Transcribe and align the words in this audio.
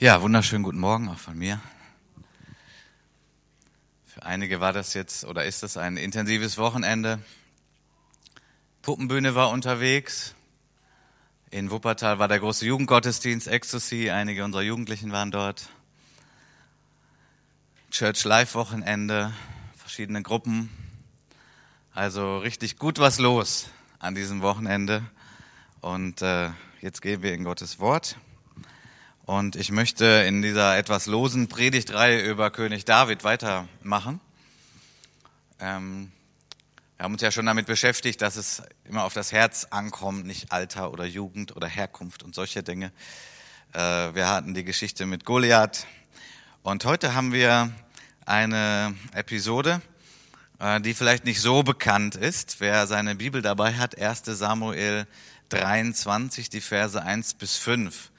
Ja, 0.00 0.22
wunderschönen 0.22 0.62
guten 0.62 0.78
Morgen 0.78 1.08
auch 1.08 1.18
von 1.18 1.36
mir. 1.36 1.60
Für 4.06 4.22
einige 4.22 4.60
war 4.60 4.72
das 4.72 4.94
jetzt 4.94 5.24
oder 5.24 5.44
ist 5.44 5.64
das 5.64 5.76
ein 5.76 5.96
intensives 5.96 6.56
Wochenende. 6.56 7.18
Puppenbühne 8.82 9.34
war 9.34 9.50
unterwegs. 9.50 10.36
In 11.50 11.72
Wuppertal 11.72 12.20
war 12.20 12.28
der 12.28 12.38
große 12.38 12.64
Jugendgottesdienst 12.64 13.48
Ecstasy. 13.48 14.10
Einige 14.10 14.44
unserer 14.44 14.62
Jugendlichen 14.62 15.10
waren 15.10 15.32
dort. 15.32 15.68
Church 17.90 18.22
Live 18.22 18.54
Wochenende, 18.54 19.32
verschiedene 19.74 20.22
Gruppen. 20.22 20.70
Also 21.92 22.38
richtig 22.38 22.78
gut 22.78 23.00
was 23.00 23.18
los 23.18 23.68
an 23.98 24.14
diesem 24.14 24.42
Wochenende. 24.42 25.02
Und 25.80 26.22
äh, 26.22 26.50
jetzt 26.82 27.02
gehen 27.02 27.22
wir 27.22 27.34
in 27.34 27.42
Gottes 27.42 27.80
Wort. 27.80 28.16
Und 29.28 29.56
ich 29.56 29.70
möchte 29.70 30.06
in 30.26 30.40
dieser 30.40 30.78
etwas 30.78 31.04
losen 31.04 31.48
Predigtreihe 31.48 32.22
über 32.22 32.50
König 32.50 32.86
David 32.86 33.24
weitermachen. 33.24 34.22
Ähm, 35.60 36.10
wir 36.96 37.04
haben 37.04 37.12
uns 37.12 37.20
ja 37.20 37.30
schon 37.30 37.44
damit 37.44 37.66
beschäftigt, 37.66 38.22
dass 38.22 38.36
es 38.36 38.62
immer 38.84 39.04
auf 39.04 39.12
das 39.12 39.30
Herz 39.30 39.66
ankommt, 39.66 40.24
nicht 40.24 40.50
Alter 40.50 40.90
oder 40.92 41.04
Jugend 41.04 41.54
oder 41.54 41.66
Herkunft 41.66 42.22
und 42.22 42.34
solche 42.34 42.62
Dinge. 42.62 42.90
Äh, 43.74 44.14
wir 44.14 44.30
hatten 44.30 44.54
die 44.54 44.64
Geschichte 44.64 45.04
mit 45.04 45.26
Goliath. 45.26 45.86
Und 46.62 46.86
heute 46.86 47.14
haben 47.14 47.34
wir 47.34 47.70
eine 48.24 48.96
Episode, 49.12 49.82
äh, 50.58 50.80
die 50.80 50.94
vielleicht 50.94 51.26
nicht 51.26 51.42
so 51.42 51.62
bekannt 51.62 52.14
ist. 52.14 52.60
Wer 52.60 52.86
seine 52.86 53.14
Bibel 53.14 53.42
dabei 53.42 53.74
hat, 53.74 53.98
1 53.98 54.22
Samuel 54.24 55.06
23, 55.50 56.48
die 56.48 56.62
Verse 56.62 57.02
1 57.02 57.34
bis 57.34 57.58
5. 57.58 58.10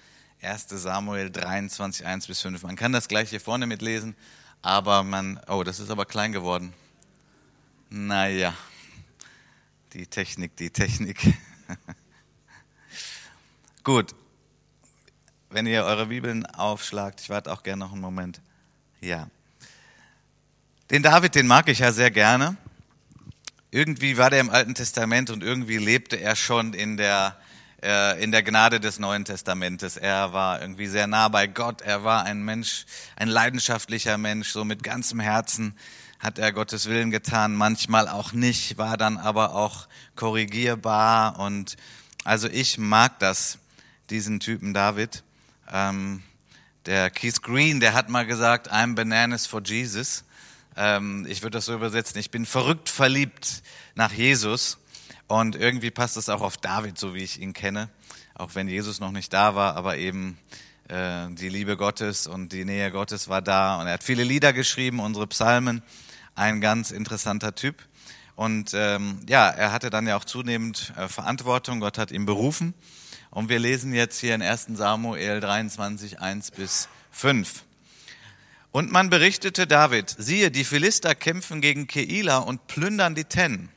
1 0.41 0.67
Samuel 0.69 1.31
23, 1.31 2.05
1 2.05 2.27
bis 2.27 2.41
5. 2.41 2.63
Man 2.63 2.77
kann 2.77 2.93
das 2.93 3.09
gleich 3.09 3.29
hier 3.29 3.41
vorne 3.41 3.67
mitlesen, 3.67 4.15
aber 4.61 5.03
man, 5.03 5.39
oh, 5.47 5.63
das 5.63 5.79
ist 5.79 5.89
aber 5.89 6.05
klein 6.05 6.31
geworden. 6.31 6.73
Naja, 7.89 8.53
die 9.93 10.07
Technik, 10.07 10.55
die 10.55 10.69
Technik. 10.69 11.33
Gut, 13.83 14.15
wenn 15.49 15.65
ihr 15.65 15.83
eure 15.83 16.05
Bibeln 16.05 16.45
aufschlagt, 16.45 17.19
ich 17.19 17.29
warte 17.29 17.51
auch 17.51 17.63
gerne 17.63 17.79
noch 17.79 17.91
einen 17.91 18.01
Moment. 18.01 18.39
Ja. 19.01 19.29
Den 20.89 21.03
David, 21.03 21.35
den 21.35 21.47
mag 21.47 21.67
ich 21.67 21.79
ja 21.79 21.91
sehr 21.91 22.11
gerne. 22.11 22.55
Irgendwie 23.71 24.17
war 24.17 24.29
der 24.29 24.39
im 24.39 24.49
Alten 24.49 24.73
Testament 24.73 25.31
und 25.31 25.43
irgendwie 25.43 25.77
lebte 25.77 26.15
er 26.15 26.35
schon 26.35 26.73
in 26.73 26.97
der 26.97 27.37
äh, 27.83 28.21
in 28.23 28.31
der 28.31 28.43
Gnade 28.43 28.79
des 28.79 28.99
Neuen 28.99 29.25
Testamentes. 29.25 29.97
Er 29.97 30.33
war 30.33 30.61
irgendwie 30.61 30.87
sehr 30.87 31.07
nah 31.07 31.27
bei 31.27 31.47
Gott. 31.47 31.81
Er 31.81 32.03
war 32.03 32.23
ein 32.23 32.43
Mensch, 32.43 32.85
ein 33.15 33.27
leidenschaftlicher 33.27 34.17
Mensch, 34.17 34.49
so 34.49 34.65
mit 34.65 34.83
ganzem 34.83 35.19
Herzen 35.19 35.75
hat 36.19 36.37
er 36.37 36.51
Gottes 36.51 36.87
Willen 36.87 37.11
getan, 37.11 37.55
manchmal 37.55 38.09
auch 38.09 38.33
nicht, 38.33 38.77
war 38.77 38.97
dann 38.97 39.17
aber 39.17 39.55
auch 39.55 39.87
korrigierbar 40.17 41.39
und 41.39 41.77
also 42.25 42.49
ich 42.49 42.77
mag 42.77 43.19
das, 43.19 43.57
diesen 44.09 44.41
Typen 44.41 44.73
David. 44.73 45.23
Ähm, 45.71 46.21
der 46.85 47.09
Keith 47.09 47.41
Green, 47.41 47.79
der 47.79 47.93
hat 47.93 48.09
mal 48.09 48.25
gesagt, 48.25 48.71
I'm 48.71 48.95
bananas 48.95 49.45
for 49.45 49.61
Jesus. 49.63 50.25
Ähm, 50.75 51.25
ich 51.29 51.41
würde 51.41 51.57
das 51.57 51.65
so 51.65 51.73
übersetzen, 51.73 52.19
ich 52.19 52.31
bin 52.31 52.45
verrückt 52.45 52.89
verliebt 52.89 53.63
nach 53.95 54.11
Jesus. 54.11 54.77
Und 55.29 55.55
irgendwie 55.55 55.91
passt 55.91 56.17
es 56.17 56.27
auch 56.27 56.41
auf 56.41 56.57
David, 56.57 56.97
so 56.97 57.13
wie 57.13 57.23
ich 57.23 57.39
ihn 57.39 57.53
kenne, 57.53 57.89
auch 58.33 58.55
wenn 58.55 58.67
Jesus 58.67 58.99
noch 58.99 59.11
nicht 59.11 59.31
da 59.31 59.53
war, 59.53 59.75
aber 59.75 59.97
eben 59.97 60.39
äh, 60.87 61.27
die 61.29 61.49
Liebe 61.49 61.77
Gottes 61.77 62.25
und 62.25 62.51
die 62.51 62.65
Nähe 62.65 62.91
Gottes 62.91 63.29
war 63.29 63.43
da. 63.43 63.79
Und 63.79 63.85
er 63.85 63.93
hat 63.93 64.03
viele 64.03 64.23
Lieder 64.23 64.53
geschrieben, 64.53 64.99
unsere 64.99 65.27
Psalmen, 65.27 65.83
ein 66.33 66.61
ganz 66.61 66.89
interessanter 66.89 67.53
Typ. 67.53 67.75
Und 68.35 68.71
ähm, 68.73 69.19
ja, 69.29 69.47
er 69.49 69.71
hatte 69.71 69.91
dann 69.91 70.07
ja 70.07 70.17
auch 70.17 70.25
zunehmend 70.25 70.93
äh, 70.97 71.07
Verantwortung, 71.07 71.79
Gott 71.79 71.99
hat 71.99 72.09
ihn 72.09 72.25
berufen. 72.25 72.73
Und 73.29 73.49
wir 73.49 73.59
lesen 73.59 73.93
jetzt 73.93 74.19
hier 74.19 74.33
in 74.33 74.41
1 74.41 74.69
Samuel 74.73 75.41
23, 75.41 76.19
1 76.19 76.49
bis 76.51 76.89
5. 77.11 77.65
Und 78.71 78.91
man 78.91 79.11
berichtete 79.11 79.67
David, 79.67 80.09
siehe, 80.17 80.49
die 80.49 80.63
Philister 80.63 81.13
kämpfen 81.13 81.61
gegen 81.61 81.85
Keila 81.85 82.39
und 82.39 82.65
plündern 82.65 83.13
die 83.13 83.25
Tennen. 83.25 83.69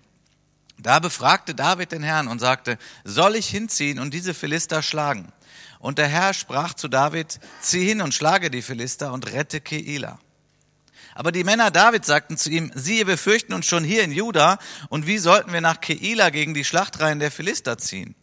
Da 0.82 0.98
befragte 0.98 1.54
David 1.54 1.93
den 1.93 2.03
Herrn 2.03 2.26
und 2.26 2.41
sagte, 2.41 2.76
soll 3.04 3.37
ich 3.37 3.48
hinziehen 3.48 4.00
und 4.00 4.12
diese 4.12 4.34
Philister 4.34 4.82
schlagen? 4.82 5.32
Und 5.78 5.98
der 5.98 6.09
Herr 6.09 6.34
sprach 6.34 6.75
zu 6.75 6.88
David, 6.88 7.38
zieh 7.60 7.87
hin 7.87 8.00
und 8.03 8.15
schlage 8.15 8.50
die 8.50 8.62
Philister 8.62 9.12
und 9.12 9.32
rette 9.32 9.60
Keila. 9.60 10.19
Aber 11.15 11.31
die 11.31 11.44
Männer 11.44 11.70
David 11.70 12.04
sagten 12.04 12.37
zu 12.37 12.50
ihm, 12.50 12.72
siehe, 12.75 13.06
wir 13.06 13.19
fürchten 13.19 13.53
uns 13.53 13.66
schon 13.66 13.84
hier 13.84 14.03
in 14.03 14.10
Juda, 14.10 14.59
und 14.88 15.06
wie 15.06 15.19
sollten 15.19 15.53
wir 15.53 15.60
nach 15.60 15.81
Keila 15.81 16.31
gegen 16.31 16.54
die 16.54 16.65
Schlachtreihen 16.65 17.20
der 17.20 17.31
Philister 17.31 17.78
ziehen? 17.78 18.16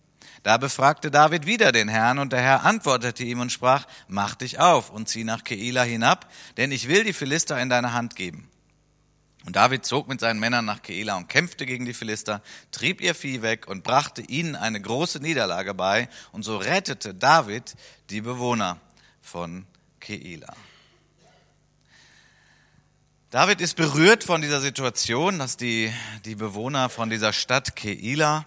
Da 0.43 0.57
befragte 0.57 1.11
David 1.11 1.45
wieder 1.45 1.71
den 1.71 1.87
Herrn, 1.87 2.19
und 2.19 2.33
der 2.33 2.41
Herr 2.41 2.65
antwortete 2.65 3.23
ihm 3.23 3.39
und 3.39 3.51
sprach, 3.51 3.85
mach 4.07 4.35
dich 4.35 4.59
auf 4.59 4.89
und 4.89 5.07
zieh 5.07 5.23
nach 5.23 5.43
Keila 5.45 5.83
hinab, 5.83 6.29
denn 6.57 6.71
ich 6.71 6.89
will 6.89 7.05
die 7.05 7.13
Philister 7.13 7.61
in 7.61 7.69
deine 7.69 7.93
Hand 7.93 8.15
geben. 8.15 8.49
Und 9.45 9.55
David 9.55 9.85
zog 9.85 10.07
mit 10.07 10.19
seinen 10.19 10.39
Männern 10.39 10.65
nach 10.65 10.81
Keila 10.81 11.15
und 11.15 11.29
kämpfte 11.29 11.65
gegen 11.65 11.85
die 11.85 11.93
Philister, 11.93 12.41
trieb 12.71 13.01
ihr 13.01 13.15
Vieh 13.15 13.41
weg 13.41 13.67
und 13.67 13.83
brachte 13.83 14.21
ihnen 14.21 14.55
eine 14.55 14.81
große 14.81 15.19
Niederlage 15.19 15.73
bei. 15.73 16.09
Und 16.31 16.43
so 16.43 16.57
rettete 16.57 17.13
David 17.13 17.75
die 18.09 18.21
Bewohner 18.21 18.79
von 19.21 19.65
Keila. 19.99 20.53
David 23.29 23.61
ist 23.61 23.75
berührt 23.75 24.23
von 24.23 24.41
dieser 24.41 24.59
Situation, 24.59 25.39
dass 25.39 25.55
die, 25.55 25.93
die 26.25 26.35
Bewohner 26.35 26.89
von 26.89 27.09
dieser 27.09 27.31
Stadt 27.31 27.75
Keila, 27.75 28.43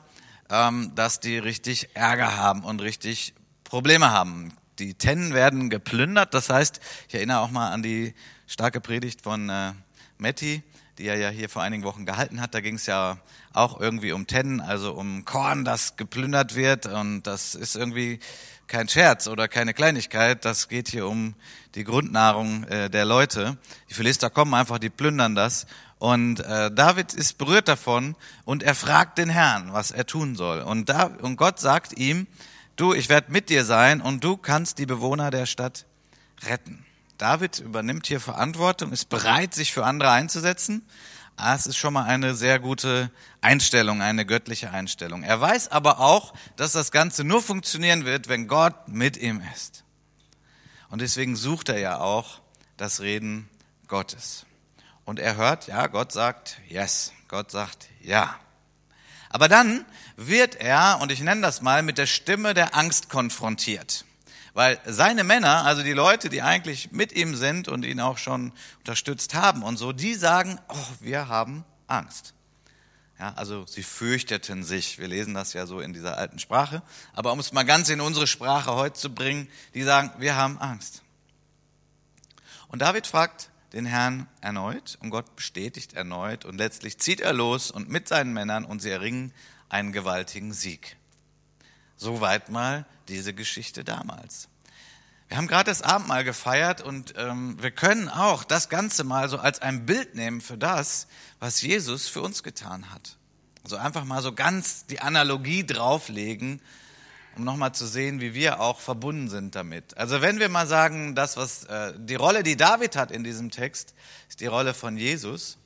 ähm, 0.50 0.92
dass 0.94 1.20
die 1.20 1.38
richtig 1.38 1.94
Ärger 1.94 2.36
haben 2.36 2.64
und 2.64 2.82
richtig 2.82 3.32
Probleme 3.64 4.10
haben. 4.10 4.52
Die 4.78 4.94
Tennen 4.94 5.32
werden 5.32 5.70
geplündert. 5.70 6.34
Das 6.34 6.50
heißt, 6.50 6.80
ich 7.08 7.14
erinnere 7.14 7.40
auch 7.40 7.50
mal 7.50 7.70
an 7.70 7.82
die 7.82 8.14
starke 8.46 8.80
Predigt 8.80 9.22
von 9.22 9.48
äh, 9.48 9.72
Matti 10.18 10.62
die 11.02 11.08
er 11.08 11.16
ja 11.16 11.30
hier 11.30 11.48
vor 11.48 11.62
einigen 11.62 11.82
Wochen 11.82 12.06
gehalten 12.06 12.40
hat. 12.40 12.54
Da 12.54 12.60
ging 12.60 12.76
es 12.76 12.86
ja 12.86 13.18
auch 13.52 13.80
irgendwie 13.80 14.12
um 14.12 14.28
Tennen, 14.28 14.60
also 14.60 14.92
um 14.92 15.24
Korn, 15.24 15.64
das 15.64 15.96
geplündert 15.96 16.54
wird. 16.54 16.86
Und 16.86 17.24
das 17.24 17.56
ist 17.56 17.74
irgendwie 17.74 18.20
kein 18.68 18.88
Scherz 18.88 19.26
oder 19.26 19.48
keine 19.48 19.74
Kleinigkeit. 19.74 20.44
Das 20.44 20.68
geht 20.68 20.88
hier 20.88 21.08
um 21.08 21.34
die 21.74 21.82
Grundnahrung 21.82 22.62
äh, 22.64 22.88
der 22.88 23.04
Leute. 23.04 23.58
Die 23.90 23.94
Philister 23.94 24.30
kommen 24.30 24.54
einfach, 24.54 24.78
die 24.78 24.90
plündern 24.90 25.34
das. 25.34 25.66
Und 25.98 26.38
äh, 26.38 26.70
David 26.70 27.14
ist 27.14 27.36
berührt 27.36 27.66
davon 27.66 28.14
und 28.44 28.62
er 28.62 28.76
fragt 28.76 29.18
den 29.18 29.28
Herrn, 29.28 29.72
was 29.72 29.90
er 29.90 30.06
tun 30.06 30.36
soll. 30.36 30.60
Und, 30.60 30.88
da, 30.88 31.10
und 31.20 31.36
Gott 31.36 31.58
sagt 31.58 31.98
ihm, 31.98 32.28
du, 32.76 32.94
ich 32.94 33.08
werde 33.08 33.32
mit 33.32 33.50
dir 33.50 33.64
sein 33.64 34.00
und 34.00 34.22
du 34.22 34.36
kannst 34.36 34.78
die 34.78 34.86
Bewohner 34.86 35.32
der 35.32 35.46
Stadt 35.46 35.84
retten. 36.44 36.84
David 37.22 37.60
übernimmt 37.60 38.08
hier 38.08 38.18
Verantwortung, 38.18 38.90
ist 38.90 39.08
bereit, 39.08 39.54
sich 39.54 39.72
für 39.72 39.84
andere 39.84 40.10
einzusetzen. 40.10 40.84
Ah, 41.36 41.54
es 41.54 41.68
ist 41.68 41.76
schon 41.76 41.94
mal 41.94 42.02
eine 42.02 42.34
sehr 42.34 42.58
gute 42.58 43.12
Einstellung, 43.40 44.02
eine 44.02 44.26
göttliche 44.26 44.72
Einstellung. 44.72 45.22
Er 45.22 45.40
weiß 45.40 45.68
aber 45.68 46.00
auch, 46.00 46.34
dass 46.56 46.72
das 46.72 46.90
Ganze 46.90 47.22
nur 47.22 47.40
funktionieren 47.40 48.04
wird, 48.04 48.28
wenn 48.28 48.48
Gott 48.48 48.88
mit 48.88 49.16
ihm 49.16 49.40
ist. 49.54 49.84
Und 50.90 51.00
deswegen 51.00 51.36
sucht 51.36 51.68
er 51.68 51.78
ja 51.78 52.00
auch 52.00 52.40
das 52.76 53.00
Reden 53.00 53.48
Gottes. 53.86 54.44
Und 55.04 55.20
er 55.20 55.36
hört, 55.36 55.68
ja, 55.68 55.86
Gott 55.86 56.10
sagt 56.10 56.58
yes, 56.68 57.12
Gott 57.28 57.52
sagt 57.52 57.86
ja. 58.00 58.34
Aber 59.30 59.46
dann 59.46 59.86
wird 60.16 60.56
er, 60.56 60.98
und 61.00 61.12
ich 61.12 61.20
nenne 61.20 61.42
das 61.42 61.62
mal, 61.62 61.84
mit 61.84 61.98
der 61.98 62.06
Stimme 62.06 62.52
der 62.52 62.74
Angst 62.74 63.10
konfrontiert. 63.10 64.06
Weil 64.54 64.78
seine 64.84 65.24
Männer, 65.24 65.64
also 65.64 65.82
die 65.82 65.92
Leute, 65.92 66.28
die 66.28 66.42
eigentlich 66.42 66.92
mit 66.92 67.12
ihm 67.12 67.36
sind 67.36 67.68
und 67.68 67.84
ihn 67.84 68.00
auch 68.00 68.18
schon 68.18 68.52
unterstützt 68.78 69.34
haben 69.34 69.62
und 69.62 69.78
so, 69.78 69.92
die 69.92 70.14
sagen, 70.14 70.60
oh, 70.68 70.86
wir 71.00 71.28
haben 71.28 71.64
Angst. 71.86 72.34
Ja, 73.18 73.32
also 73.36 73.64
sie 73.66 73.82
fürchteten 73.82 74.64
sich. 74.64 74.98
Wir 74.98 75.08
lesen 75.08 75.32
das 75.32 75.52
ja 75.52 75.66
so 75.66 75.80
in 75.80 75.92
dieser 75.92 76.18
alten 76.18 76.38
Sprache. 76.38 76.82
Aber 77.14 77.32
um 77.32 77.38
es 77.38 77.52
mal 77.52 77.62
ganz 77.62 77.88
in 77.88 78.00
unsere 78.00 78.26
Sprache 78.26 78.74
heute 78.74 78.98
zu 78.98 79.14
bringen, 79.14 79.48
die 79.74 79.84
sagen, 79.84 80.10
wir 80.18 80.36
haben 80.36 80.58
Angst. 80.58 81.02
Und 82.68 82.82
David 82.82 83.06
fragt 83.06 83.50
den 83.72 83.86
Herrn 83.86 84.26
erneut 84.40 84.98
und 85.00 85.10
Gott 85.10 85.36
bestätigt 85.36 85.94
erneut 85.94 86.44
und 86.44 86.58
letztlich 86.58 86.98
zieht 86.98 87.20
er 87.20 87.32
los 87.32 87.70
und 87.70 87.88
mit 87.88 88.08
seinen 88.08 88.32
Männern 88.32 88.64
und 88.64 88.82
sie 88.82 88.90
erringen 88.90 89.32
einen 89.68 89.92
gewaltigen 89.92 90.52
Sieg. 90.52 90.96
Soweit 92.02 92.48
mal 92.48 92.84
diese 93.06 93.32
Geschichte 93.32 93.84
damals. 93.84 94.48
Wir 95.28 95.36
haben 95.36 95.46
gerade 95.46 95.70
das 95.70 95.82
Abendmahl 95.82 96.24
gefeiert 96.24 96.80
und 96.80 97.14
ähm, 97.16 97.56
wir 97.62 97.70
können 97.70 98.08
auch 98.08 98.42
das 98.42 98.68
Ganze 98.68 99.04
mal 99.04 99.28
so 99.28 99.38
als 99.38 99.62
ein 99.62 99.86
Bild 99.86 100.16
nehmen 100.16 100.40
für 100.40 100.58
das, 100.58 101.06
was 101.38 101.62
Jesus 101.62 102.08
für 102.08 102.20
uns 102.20 102.42
getan 102.42 102.90
hat. 102.90 103.18
Also 103.62 103.76
einfach 103.76 104.04
mal 104.04 104.20
so 104.20 104.32
ganz 104.32 104.84
die 104.86 104.98
Analogie 104.98 105.64
drauflegen. 105.64 106.60
um 107.36 107.44
nochmal 107.44 107.72
zu 107.72 107.86
sehen, 107.86 108.20
wie 108.20 108.34
wir 108.34 108.60
auch 108.60 108.80
verbunden 108.80 109.28
sind 109.28 109.54
damit. 109.54 109.96
Also 109.96 110.20
wenn 110.20 110.40
wir 110.40 110.48
mal 110.48 110.66
sagen, 110.66 111.14
das, 111.14 111.36
was 111.36 111.64
äh, 111.64 111.94
die 111.96 112.16
Rolle, 112.16 112.42
die 112.42 112.56
David 112.56 112.96
hat 112.96 113.12
in 113.12 113.22
diesem 113.22 113.52
Text, 113.52 113.94
ist 114.28 114.40
die 114.40 114.46
Rolle 114.46 114.74
von 114.74 114.96
Jesus. 114.96 115.56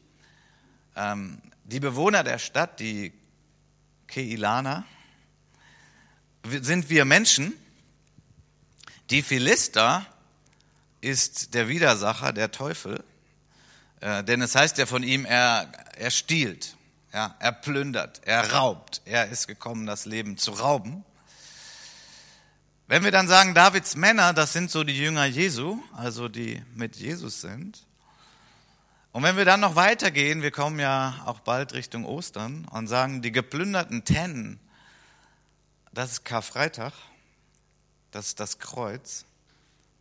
Ähm, 0.97 1.41
die 1.65 1.81
Bewohner 1.81 2.23
der 2.25 2.39
Stadt, 2.39 2.79
die 2.79 3.15
Keilaner, 4.07 4.85
sind 6.61 6.91
wir 6.91 7.05
Menschen. 7.05 7.53
Die 9.11 9.23
Philister 9.23 10.07
ist 11.01 11.55
der 11.55 11.69
Widersacher, 11.69 12.33
der 12.33 12.51
Teufel. 12.51 13.05
Äh, 14.01 14.25
denn 14.25 14.43
es 14.43 14.55
heißt 14.55 14.79
ja 14.79 14.87
von 14.87 15.03
ihm, 15.03 15.25
er, 15.25 15.71
er 15.97 16.11
stiehlt, 16.11 16.77
ja, 17.13 17.35
er 17.39 17.53
plündert, 17.53 18.21
er 18.25 18.53
raubt. 18.53 19.03
Er 19.05 19.29
ist 19.29 19.47
gekommen, 19.47 19.87
das 19.87 20.07
Leben 20.07 20.37
zu 20.37 20.53
rauben. 20.53 21.05
Wenn 22.89 23.03
wir 23.03 23.11
dann 23.11 23.27
sagen, 23.27 23.55
Davids 23.55 23.97
Männer, 23.97 24.33
das 24.33 24.53
sind 24.53 24.71
so 24.71 24.85
die 24.85 24.97
Jünger 24.97 25.25
Jesu, 25.25 25.79
also 25.97 26.29
die 26.29 26.63
mit 26.75 26.97
Jesus 26.97 27.41
sind. 27.41 27.85
Und 29.11 29.23
wenn 29.23 29.37
wir 29.37 29.45
dann 29.45 29.61
noch 29.61 29.77
weitergehen, 29.77 30.43
wir 30.43 30.51
kommen 30.51 30.79
ja 30.79 31.23
auch 31.25 31.41
bald 31.41 31.73
Richtung 31.73 32.05
Ostern 32.05 32.67
und 32.71 32.87
sagen, 32.87 33.23
die 33.23 33.33
geplünderten 33.33 34.05
Tennen, 34.05 34.61
das 35.97 36.13
ist 36.13 36.25
Karfreitag, 36.27 36.93
das 38.11 38.27
ist 38.27 38.41
das 38.41 38.59
Kreuz, 38.59 39.25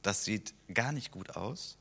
das 0.01 0.25
sieht 0.25 0.53
gar 0.73 0.91
nicht 0.91 1.09
gut 1.09 1.37
aus. 1.37 1.77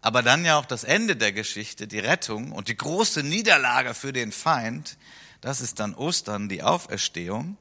Aber 0.00 0.22
dann 0.22 0.44
ja 0.44 0.56
auch 0.56 0.66
das 0.66 0.84
Ende 0.84 1.16
der 1.16 1.32
Geschichte, 1.32 1.88
die 1.88 1.98
Rettung 1.98 2.52
und 2.52 2.68
die 2.68 2.76
große 2.76 3.24
Niederlage 3.24 3.94
für 3.94 4.12
den 4.12 4.30
Feind, 4.30 4.96
das 5.40 5.60
ist 5.60 5.80
dann 5.80 5.96
Ostern, 5.96 6.48
die 6.48 6.62
Auferstehung. 6.62 7.56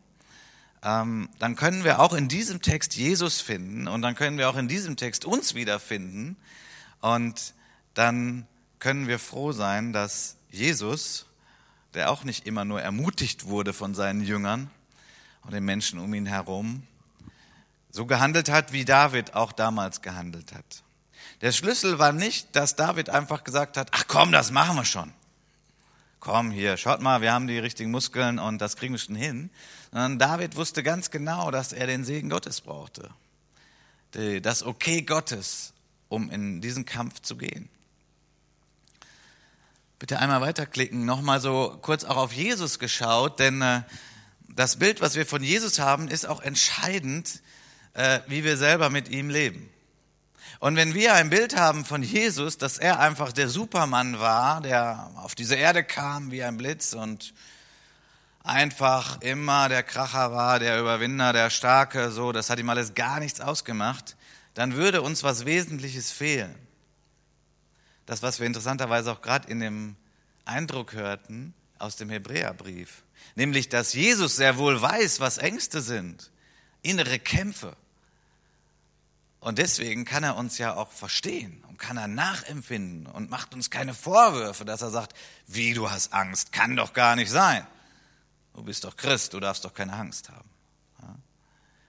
Ähm, 0.84 1.28
dann 1.40 1.56
können 1.56 1.84
wir 1.84 2.02
auch 2.02 2.14
in 2.14 2.28
diesem 2.28 2.62
Text 2.62 2.96
Jesus 2.96 3.42
finden 3.42 3.88
und 3.88 4.04
dann 4.04 4.14
können 4.14 4.38
wir 4.38 4.52
auch 4.52 4.58
in 4.58 4.68
diesem 4.68 4.96
Text 4.96 5.26
uns 5.26 5.56
wiederfinden. 5.56 6.38
Und 7.02 7.56
dann 7.96 8.46
können 8.78 9.08
wir 9.08 9.18
froh 9.18 9.54
sein, 9.54 9.92
dass 9.92 10.36
Jesus, 10.52 11.26
der 11.96 12.12
auch 12.12 12.24
nicht 12.24 12.46
immer 12.46 12.64
nur 12.64 12.80
ermutigt 12.80 13.46
wurde 13.46 13.74
von 13.74 13.96
seinen 13.96 14.22
Jüngern 14.22 14.70
und 15.44 15.54
den 15.54 15.64
Menschen 15.66 16.00
um 16.00 16.14
ihn 16.14 16.26
herum, 16.26 16.84
so 17.90 18.06
gehandelt 18.06 18.50
hat, 18.50 18.74
wie 18.74 18.86
David 18.86 19.34
auch 19.34 19.52
damals 19.52 20.02
gehandelt 20.02 20.54
hat. 20.54 20.84
Der 21.42 21.52
Schlüssel 21.52 22.00
war 22.00 22.12
nicht, 22.12 22.56
dass 22.56 22.76
David 22.76 23.10
einfach 23.10 23.44
gesagt 23.44 23.78
hat, 23.78 23.90
ach 23.92 24.06
komm, 24.08 24.32
das 24.32 24.52
machen 24.52 24.76
wir 24.76 24.86
schon 24.86 25.14
komm 26.28 26.52
hier, 26.52 26.76
schaut 26.76 27.02
mal, 27.02 27.22
wir 27.22 27.32
haben 27.32 27.48
die 27.48 27.58
richtigen 27.58 27.90
Muskeln 27.90 28.38
und 28.38 28.60
das 28.60 28.76
kriegen 28.76 28.94
wir 28.94 29.00
schon 29.00 29.16
hin. 29.16 29.50
Sondern 29.92 30.20
David 30.20 30.58
wusste 30.58 30.84
ganz 30.84 31.10
genau, 31.10 31.52
dass 31.52 31.72
er 31.72 31.88
den 31.88 32.04
Segen 32.04 32.30
Gottes 32.30 32.60
brauchte. 32.60 33.10
Das 34.42 34.62
Okay 34.62 35.04
Gottes, 35.04 35.72
um 36.10 36.30
in 36.30 36.60
diesen 36.60 36.84
Kampf 36.84 37.22
zu 37.22 37.38
gehen. 37.38 37.70
Bitte 40.00 40.20
einmal 40.20 40.42
weiterklicken, 40.42 41.06
nochmal 41.06 41.40
so 41.40 41.78
kurz 41.82 42.04
auch 42.04 42.18
auf 42.18 42.34
Jesus 42.34 42.78
geschaut, 42.78 43.40
denn 43.40 43.62
äh, 43.62 43.84
das 44.58 44.78
Bild, 44.78 45.02
was 45.02 45.16
wir 45.16 45.28
von 45.28 45.44
Jesus 45.44 45.78
haben, 45.78 46.08
ist 46.08 46.26
auch 46.26 46.42
entscheidend, 46.42 47.44
äh, 47.94 48.22
wie 48.28 48.44
wir 48.44 48.58
selber 48.58 48.90
mit 48.90 49.08
ihm 49.08 49.30
leben. 49.30 49.70
Und 50.60 50.76
wenn 50.76 50.96
wir 50.96 51.14
ein 51.14 51.30
Bild 51.30 51.56
haben 51.56 51.86
von 51.86 52.02
Jesus, 52.02 52.58
dass 52.58 52.80
er 52.80 53.00
einfach 53.00 53.32
der 53.32 53.50
Supermann 53.50 54.20
war, 54.20 54.62
der 54.62 55.12
auf 55.18 55.36
diese 55.36 55.54
Erde 55.54 55.84
kam 55.84 56.32
wie 56.32 56.44
ein 56.44 56.58
Blitz 56.58 56.94
und 56.94 57.36
einfach 58.44 59.22
immer 59.22 59.70
der 59.70 59.84
Kracher 59.84 60.32
war, 60.32 60.58
der 60.58 60.80
Überwinder, 60.80 61.34
der 61.34 61.52
Starke, 61.52 62.10
so, 62.10 62.32
das 62.32 62.50
hat 62.50 62.58
ihm 62.58 62.70
alles 62.72 62.96
gar 62.96 63.20
nichts 63.20 63.40
ausgemacht, 63.40 64.18
dann 64.56 64.74
würde 64.74 65.04
uns 65.04 65.22
was 65.22 65.46
Wesentliches 65.46 66.12
fehlen. 66.12 66.56
Das, 68.08 68.24
was 68.24 68.40
wir 68.40 68.48
interessanterweise 68.48 69.12
auch 69.12 69.22
gerade 69.22 69.52
in 69.52 69.60
dem 69.60 69.96
Eindruck 70.46 70.94
hörten 70.94 71.54
aus 71.78 71.96
dem 71.96 72.10
Hebräerbrief, 72.10 73.04
nämlich, 73.36 73.70
dass 73.70 73.94
Jesus 73.94 74.36
sehr 74.36 74.58
wohl 74.58 74.82
weiß, 74.82 75.20
was 75.20 75.38
Ängste 75.38 75.82
sind, 75.82 76.32
innere 76.82 77.20
Kämpfe. 77.20 77.76
Und 79.40 79.60
deswegen 79.60 80.04
kann 80.04 80.24
er 80.24 80.36
uns 80.36 80.58
ja 80.58 80.76
auch 80.76 80.92
verstehen 80.92 81.64
und 81.70 81.78
kann 81.78 81.98
er 81.98 82.08
nachempfinden 82.08 83.06
und 83.06 83.30
macht 83.30 83.54
uns 83.54 83.70
keine 83.70 83.94
Vorwürfe, 83.94 84.66
dass 84.66 84.82
er 84.82 84.90
sagt, 84.90 85.16
wie 85.46 85.74
du 85.74 85.90
hast 85.90 86.14
Angst, 86.14 86.52
kann 86.52 86.76
doch 86.76 86.94
gar 86.94 87.16
nicht 87.16 87.30
sein. 87.30 87.66
Du 88.54 88.64
bist 88.64 88.84
doch 88.84 88.98
Christ, 88.98 89.34
du 89.34 89.40
darfst 89.40 89.64
doch 89.64 89.74
keine 89.74 89.94
Angst 89.94 90.30
haben. 90.30 90.50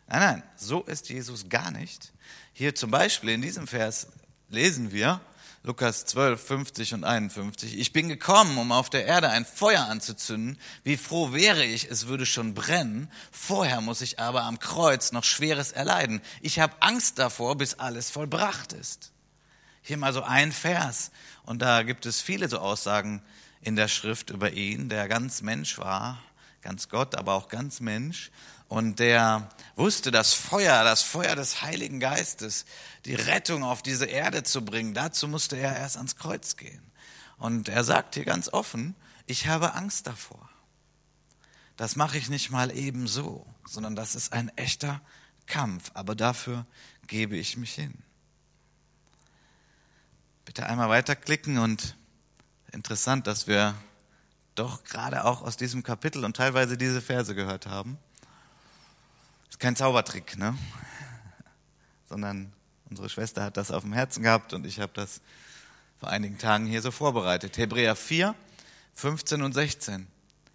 Nein, 0.08 0.20
nein, 0.20 0.42
so 0.56 0.82
ist 0.82 1.10
Jesus 1.10 1.48
gar 1.48 1.70
nicht. 1.70 2.12
Hier 2.54 2.74
zum 2.74 2.90
Beispiel 2.90 3.30
in 3.30 3.42
diesem 3.42 3.66
Vers 3.66 4.08
lesen 4.48 4.90
wir, 4.90 5.20
Lukas 5.68 6.06
12, 6.06 6.40
50 6.40 6.94
und 6.94 7.04
51. 7.04 7.78
Ich 7.78 7.92
bin 7.92 8.08
gekommen, 8.08 8.56
um 8.56 8.72
auf 8.72 8.88
der 8.88 9.04
Erde 9.04 9.28
ein 9.28 9.44
Feuer 9.44 9.84
anzuzünden. 9.84 10.58
Wie 10.82 10.96
froh 10.96 11.34
wäre 11.34 11.62
ich, 11.62 11.90
es 11.90 12.06
würde 12.06 12.24
schon 12.24 12.54
brennen. 12.54 13.12
Vorher 13.30 13.82
muss 13.82 14.00
ich 14.00 14.18
aber 14.18 14.44
am 14.44 14.60
Kreuz 14.60 15.12
noch 15.12 15.24
Schweres 15.24 15.72
erleiden. 15.72 16.22
Ich 16.40 16.58
habe 16.58 16.72
Angst 16.80 17.18
davor, 17.18 17.58
bis 17.58 17.74
alles 17.74 18.08
vollbracht 18.08 18.72
ist. 18.72 19.12
Hier 19.82 19.98
mal 19.98 20.14
so 20.14 20.22
ein 20.22 20.52
Vers. 20.52 21.10
Und 21.44 21.60
da 21.60 21.82
gibt 21.82 22.06
es 22.06 22.22
viele 22.22 22.48
so 22.48 22.60
Aussagen 22.60 23.20
in 23.60 23.76
der 23.76 23.88
Schrift 23.88 24.30
über 24.30 24.52
ihn, 24.52 24.88
der 24.88 25.06
ganz 25.06 25.42
Mensch 25.42 25.76
war, 25.76 26.18
ganz 26.62 26.88
Gott, 26.88 27.14
aber 27.14 27.34
auch 27.34 27.48
ganz 27.48 27.80
Mensch 27.80 28.30
und 28.68 28.98
der 28.98 29.48
wusste, 29.76 30.10
das 30.10 30.34
Feuer, 30.34 30.84
das 30.84 31.02
Feuer 31.02 31.34
des 31.34 31.62
Heiligen 31.62 32.00
Geistes, 32.00 32.66
die 33.06 33.14
Rettung 33.14 33.64
auf 33.64 33.82
diese 33.82 34.04
Erde 34.04 34.42
zu 34.42 34.62
bringen, 34.62 34.92
dazu 34.92 35.26
musste 35.26 35.56
er 35.56 35.76
erst 35.76 35.96
ans 35.96 36.16
Kreuz 36.16 36.56
gehen. 36.56 36.82
Und 37.38 37.68
er 37.70 37.82
sagt 37.82 38.14
hier 38.14 38.26
ganz 38.26 38.48
offen, 38.52 38.94
ich 39.26 39.46
habe 39.46 39.74
Angst 39.74 40.06
davor. 40.06 40.50
Das 41.76 41.96
mache 41.96 42.18
ich 42.18 42.28
nicht 42.28 42.50
mal 42.50 42.76
eben 42.76 43.06
so, 43.06 43.46
sondern 43.64 43.96
das 43.96 44.14
ist 44.14 44.32
ein 44.32 44.50
echter 44.56 45.00
Kampf, 45.46 45.90
aber 45.94 46.14
dafür 46.14 46.66
gebe 47.06 47.36
ich 47.36 47.56
mich 47.56 47.72
hin. 47.72 47.94
Bitte 50.44 50.66
einmal 50.66 50.90
weiterklicken 50.90 51.58
und 51.58 51.96
interessant, 52.72 53.26
dass 53.26 53.46
wir 53.46 53.74
doch 54.58 54.84
gerade 54.84 55.24
auch 55.24 55.42
aus 55.42 55.56
diesem 55.56 55.82
Kapitel 55.82 56.24
und 56.24 56.36
teilweise 56.36 56.76
diese 56.76 57.00
Verse 57.00 57.34
gehört 57.34 57.66
haben. 57.66 57.98
Ist 59.48 59.60
kein 59.60 59.76
Zaubertrick, 59.76 60.36
ne? 60.36 60.56
Sondern 62.08 62.52
unsere 62.90 63.08
Schwester 63.08 63.44
hat 63.44 63.56
das 63.56 63.70
auf 63.70 63.82
dem 63.82 63.92
Herzen 63.92 64.22
gehabt 64.22 64.52
und 64.52 64.66
ich 64.66 64.80
habe 64.80 64.92
das 64.94 65.20
vor 66.00 66.10
einigen 66.10 66.38
Tagen 66.38 66.66
hier 66.66 66.82
so 66.82 66.90
vorbereitet. 66.90 67.58
Hebräer 67.58 67.96
4, 67.96 68.34
15 68.94 69.42
und 69.42 69.52
16. 69.52 70.06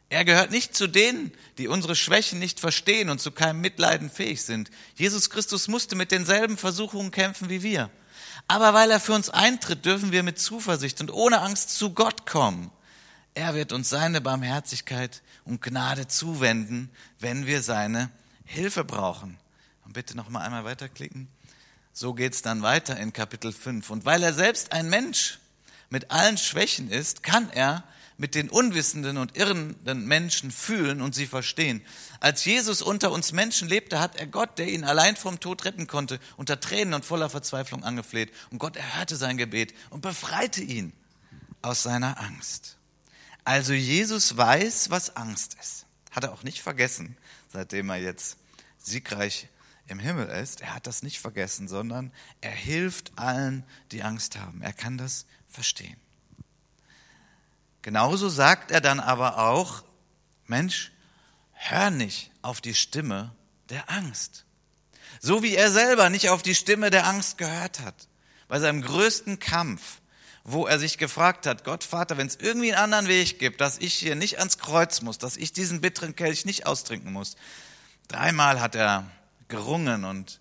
Er 0.09 0.25
gehört 0.25 0.51
nicht 0.51 0.75
zu 0.75 0.87
denen, 0.87 1.31
die 1.57 1.67
unsere 1.67 1.95
Schwächen 1.95 2.37
nicht 2.39 2.59
verstehen 2.59 3.09
und 3.09 3.19
zu 3.19 3.31
keinem 3.31 3.61
Mitleiden 3.61 4.09
fähig 4.09 4.43
sind. 4.43 4.69
Jesus 4.95 5.29
Christus 5.29 5.67
musste 5.67 5.95
mit 5.95 6.11
denselben 6.11 6.57
Versuchungen 6.57 7.11
kämpfen 7.11 7.49
wie 7.49 7.63
wir. 7.63 7.89
Aber 8.47 8.73
weil 8.73 8.91
er 8.91 8.99
für 8.99 9.13
uns 9.13 9.29
eintritt, 9.29 9.85
dürfen 9.85 10.11
wir 10.11 10.21
mit 10.21 10.37
Zuversicht 10.37 11.01
und 11.01 11.11
ohne 11.11 11.41
Angst 11.41 11.71
zu 11.71 11.93
Gott 11.93 12.27
kommen. 12.27 12.69
Er 13.35 13.55
wird 13.55 13.71
uns 13.71 13.89
seine 13.89 14.21
Barmherzigkeit 14.21 15.23
und 15.43 15.61
Gnade 15.61 16.07
zuwenden, 16.07 16.89
wenn 17.19 17.47
wir 17.47 17.61
seine 17.61 18.09
Hilfe 18.45 18.83
brauchen. 18.83 19.37
Und 19.85 19.93
bitte 19.93 20.15
noch 20.15 20.29
mal 20.29 20.41
einmal 20.41 20.65
weiterklicken. 20.65 21.27
So 21.93 22.13
geht's 22.13 22.41
dann 22.41 22.61
weiter 22.61 22.97
in 22.97 23.11
Kapitel 23.11 23.51
5. 23.51 23.89
Und 23.89 24.05
weil 24.05 24.21
er 24.23 24.33
selbst 24.33 24.71
ein 24.71 24.89
Mensch 24.89 25.39
mit 25.89 26.11
allen 26.11 26.37
Schwächen 26.37 26.89
ist, 26.89 27.23
kann 27.23 27.49
er 27.49 27.83
mit 28.17 28.35
den 28.35 28.49
unwissenden 28.49 29.17
und 29.17 29.35
irrenden 29.35 30.05
Menschen 30.05 30.51
fühlen 30.51 31.01
und 31.01 31.15
sie 31.15 31.25
verstehen. 31.25 31.81
Als 32.19 32.45
Jesus 32.45 32.81
unter 32.81 33.11
uns 33.11 33.31
Menschen 33.31 33.67
lebte, 33.67 33.99
hat 33.99 34.15
er 34.15 34.27
Gott, 34.27 34.59
der 34.59 34.67
ihn 34.67 34.83
allein 34.83 35.15
vom 35.15 35.39
Tod 35.39 35.65
retten 35.65 35.87
konnte, 35.87 36.19
unter 36.37 36.59
Tränen 36.59 36.93
und 36.93 37.05
voller 37.05 37.29
Verzweiflung 37.29 37.83
angefleht. 37.83 38.31
Und 38.51 38.59
Gott 38.59 38.77
erhörte 38.77 39.15
sein 39.15 39.37
Gebet 39.37 39.73
und 39.89 40.01
befreite 40.01 40.61
ihn 40.61 40.93
aus 41.63 41.83
seiner 41.83 42.19
Angst. 42.19 42.77
Also 43.43 43.73
Jesus 43.73 44.37
weiß, 44.37 44.89
was 44.89 45.15
Angst 45.15 45.57
ist. 45.59 45.85
Hat 46.11 46.23
er 46.23 46.31
auch 46.33 46.43
nicht 46.43 46.61
vergessen 46.61 47.17
seitdem 47.53 47.89
er 47.89 47.97
jetzt 47.97 48.37
siegreich 48.79 49.47
im 49.87 49.99
Himmel 49.99 50.27
ist. 50.27 50.61
Er 50.61 50.73
hat 50.73 50.87
das 50.87 51.03
nicht 51.03 51.19
vergessen, 51.19 51.67
sondern 51.67 52.11
er 52.41 52.51
hilft 52.51 53.17
allen, 53.17 53.63
die 53.91 54.03
Angst 54.03 54.37
haben. 54.37 54.61
Er 54.61 54.73
kann 54.73 54.97
das 54.97 55.25
verstehen. 55.47 55.95
Genauso 57.83 58.27
sagt 58.29 58.71
er 58.71 58.81
dann 58.81 58.99
aber 58.99 59.37
auch, 59.37 59.83
Mensch, 60.47 60.91
hör 61.51 61.91
nicht 61.91 62.31
auf 62.41 62.59
die 62.59 62.73
Stimme 62.73 63.35
der 63.69 63.89
Angst. 63.89 64.45
So 65.19 65.43
wie 65.43 65.55
er 65.55 65.69
selber 65.69 66.09
nicht 66.09 66.29
auf 66.29 66.41
die 66.41 66.55
Stimme 66.55 66.89
der 66.89 67.05
Angst 67.05 67.37
gehört 67.37 67.81
hat. 67.81 68.07
Bei 68.47 68.59
seinem 68.59 68.81
größten 68.81 69.39
Kampf 69.39 69.99
wo 70.43 70.67
er 70.67 70.79
sich 70.79 70.97
gefragt 70.97 71.45
hat, 71.45 71.63
Gott 71.63 71.83
Vater, 71.83 72.17
wenn 72.17 72.27
es 72.27 72.35
irgendwie 72.35 72.73
einen 72.73 72.83
anderen 72.83 73.07
Weg 73.07 73.39
gibt, 73.39 73.61
dass 73.61 73.77
ich 73.77 73.93
hier 73.93 74.15
nicht 74.15 74.39
ans 74.39 74.57
Kreuz 74.57 75.01
muss, 75.01 75.17
dass 75.17 75.37
ich 75.37 75.53
diesen 75.53 75.81
bitteren 75.81 76.15
Kelch 76.15 76.45
nicht 76.45 76.65
austrinken 76.65 77.13
muss, 77.13 77.35
Dreimal 78.07 78.61
hat 78.61 78.75
er 78.75 79.09
gerungen 79.47 80.03
und 80.03 80.39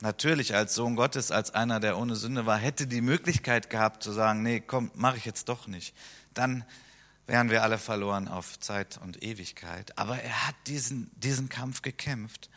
natürlich 0.00 0.54
als 0.54 0.74
Sohn 0.74 0.96
Gottes, 0.96 1.30
als 1.30 1.52
einer, 1.52 1.80
der 1.80 1.98
ohne 1.98 2.16
Sünde 2.16 2.46
war, 2.46 2.58
hätte 2.58 2.86
die 2.86 3.00
Möglichkeit 3.00 3.70
gehabt 3.70 4.02
zu 4.02 4.12
sagen, 4.12 4.42
nee, 4.42 4.60
komm, 4.60 4.90
mache 4.94 5.16
ich 5.16 5.24
jetzt 5.24 5.48
doch 5.48 5.66
nicht. 5.66 5.94
Dann 6.32 6.64
wären 7.26 7.50
wir 7.50 7.62
alle 7.62 7.78
verloren 7.78 8.28
auf 8.28 8.58
Zeit 8.58 8.98
und 9.02 9.22
Ewigkeit. 9.22 9.96
Aber 9.98 10.20
er 10.20 10.48
hat 10.48 10.56
diesen, 10.66 11.10
diesen 11.14 11.48
Kampf 11.48 11.82
gekämpft. 11.82 12.50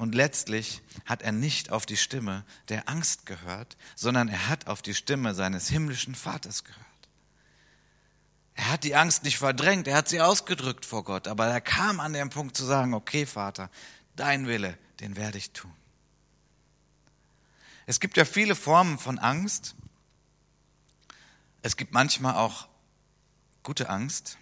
Und 0.00 0.14
letztlich 0.14 0.80
hat 1.04 1.20
er 1.20 1.30
nicht 1.30 1.70
auf 1.70 1.84
die 1.84 1.98
Stimme 1.98 2.46
der 2.70 2.88
Angst 2.88 3.26
gehört, 3.26 3.76
sondern 3.94 4.28
er 4.28 4.48
hat 4.48 4.66
auf 4.66 4.80
die 4.80 4.94
Stimme 4.94 5.34
seines 5.34 5.68
himmlischen 5.68 6.14
Vaters 6.14 6.64
gehört. 6.64 6.86
Er 8.54 8.70
hat 8.70 8.84
die 8.84 8.94
Angst 8.94 9.24
nicht 9.24 9.36
verdrängt, 9.36 9.86
er 9.86 9.98
hat 9.98 10.08
sie 10.08 10.22
ausgedrückt 10.22 10.86
vor 10.86 11.04
Gott, 11.04 11.28
aber 11.28 11.48
er 11.48 11.60
kam 11.60 12.00
an 12.00 12.14
den 12.14 12.30
Punkt 12.30 12.56
zu 12.56 12.64
sagen, 12.64 12.94
okay 12.94 13.26
Vater, 13.26 13.68
dein 14.16 14.46
Wille, 14.46 14.78
den 15.00 15.16
werde 15.16 15.36
ich 15.36 15.50
tun. 15.50 15.76
Es 17.84 18.00
gibt 18.00 18.16
ja 18.16 18.24
viele 18.24 18.54
Formen 18.54 18.98
von 18.98 19.18
Angst. 19.18 19.74
Es 21.60 21.76
gibt 21.76 21.92
manchmal 21.92 22.36
auch 22.36 22.68
gute 23.62 23.90
Angst, 23.90 24.38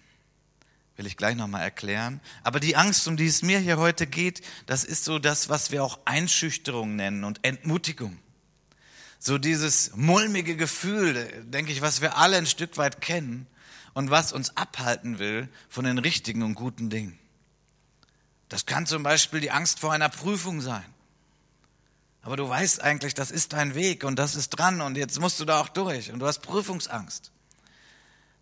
will 0.99 1.07
ich 1.07 1.15
gleich 1.15 1.37
nochmal 1.37 1.61
erklären. 1.61 2.19
Aber 2.43 2.59
die 2.59 2.75
Angst, 2.75 3.07
um 3.07 3.15
die 3.15 3.25
es 3.25 3.41
mir 3.41 3.57
hier 3.57 3.77
heute 3.77 4.05
geht, 4.05 4.41
das 4.65 4.83
ist 4.83 5.05
so 5.05 5.17
das, 5.17 5.47
was 5.47 5.71
wir 5.71 5.81
auch 5.81 5.97
Einschüchterung 6.03 6.97
nennen 6.97 7.23
und 7.23 7.39
Entmutigung. 7.43 8.19
So 9.17 9.37
dieses 9.37 9.95
mulmige 9.95 10.57
Gefühl, 10.57 11.45
denke 11.45 11.71
ich, 11.71 11.81
was 11.81 12.01
wir 12.01 12.17
alle 12.17 12.35
ein 12.35 12.45
Stück 12.45 12.77
weit 12.77 12.99
kennen 12.99 13.47
und 13.93 14.11
was 14.11 14.33
uns 14.33 14.57
abhalten 14.57 15.19
will 15.19 15.47
von 15.69 15.85
den 15.85 15.99
richtigen 15.99 16.43
und 16.43 16.55
guten 16.55 16.89
Dingen. 16.89 17.17
Das 18.49 18.65
kann 18.65 18.85
zum 18.85 19.01
Beispiel 19.01 19.39
die 19.39 19.51
Angst 19.51 19.79
vor 19.79 19.93
einer 19.93 20.09
Prüfung 20.09 20.59
sein. 20.59 20.85
Aber 22.23 22.35
du 22.35 22.49
weißt 22.49 22.81
eigentlich, 22.81 23.13
das 23.13 23.31
ist 23.31 23.53
dein 23.53 23.73
Weg 23.73 24.03
und 24.03 24.19
das 24.19 24.35
ist 24.35 24.49
dran 24.49 24.81
und 24.81 24.97
jetzt 24.97 25.17
musst 25.21 25.39
du 25.39 25.45
da 25.45 25.61
auch 25.61 25.69
durch 25.69 26.11
und 26.11 26.19
du 26.19 26.27
hast 26.27 26.39
Prüfungsangst. 26.39 27.31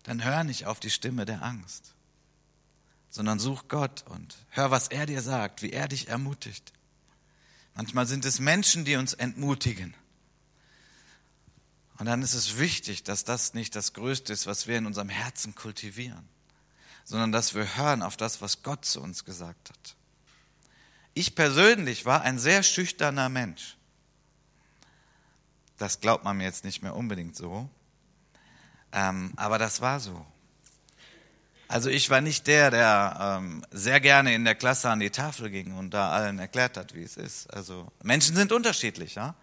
Dann 0.02 0.24
hör 0.24 0.42
nicht 0.42 0.66
auf 0.66 0.80
die 0.80 0.90
Stimme 0.90 1.24
der 1.24 1.44
Angst, 1.44 1.94
sondern 3.18 3.40
such 3.40 3.66
Gott 3.66 4.04
und 4.06 4.36
hör, 4.50 4.70
was 4.70 4.86
er 4.86 5.04
dir 5.04 5.22
sagt, 5.22 5.62
wie 5.62 5.72
er 5.72 5.88
dich 5.88 6.06
ermutigt. 6.06 6.72
Manchmal 7.74 8.06
sind 8.06 8.24
es 8.24 8.38
Menschen, 8.38 8.84
die 8.84 8.94
uns 8.94 9.12
entmutigen. 9.12 9.92
Und 11.98 12.06
dann 12.06 12.22
ist 12.22 12.34
es 12.34 12.58
wichtig, 12.58 13.02
dass 13.02 13.24
das 13.24 13.54
nicht 13.54 13.74
das 13.74 13.92
Größte 13.92 14.32
ist, 14.32 14.46
was 14.46 14.68
wir 14.68 14.78
in 14.78 14.86
unserem 14.86 15.08
Herzen 15.08 15.56
kultivieren, 15.56 16.28
sondern 17.02 17.32
dass 17.32 17.56
wir 17.56 17.76
hören 17.76 18.04
auf 18.04 18.16
das, 18.16 18.40
was 18.40 18.62
Gott 18.62 18.84
zu 18.84 19.00
uns 19.00 19.24
gesagt 19.24 19.70
hat. 19.70 19.96
Ich 21.12 21.34
persönlich 21.34 22.06
war 22.06 22.22
ein 22.22 22.38
sehr 22.38 22.62
schüchterner 22.62 23.28
Mensch. 23.28 23.76
Das 25.76 25.98
glaubt 25.98 26.22
man 26.22 26.36
mir 26.36 26.44
jetzt 26.44 26.64
nicht 26.64 26.82
mehr 26.82 26.94
unbedingt 26.94 27.34
so, 27.34 27.68
ähm, 28.92 29.32
aber 29.34 29.58
das 29.58 29.80
war 29.80 29.98
so. 29.98 30.24
Also 31.68 31.90
ich 31.90 32.08
war 32.08 32.22
nicht 32.22 32.46
der, 32.46 32.70
der 32.70 33.38
ähm, 33.40 33.62
sehr 33.70 34.00
gerne 34.00 34.34
in 34.34 34.44
der 34.46 34.54
Klasse 34.54 34.88
an 34.88 35.00
die 35.00 35.10
Tafel 35.10 35.50
ging 35.50 35.76
und 35.76 35.92
da 35.92 36.10
allen 36.10 36.38
erklärt 36.38 36.78
hat, 36.78 36.94
wie 36.94 37.02
es 37.02 37.18
ist. 37.18 37.52
Also 37.52 37.92
Menschen 38.02 38.34
sind 38.34 38.52
unterschiedlich, 38.52 39.16
ja. 39.16 39.34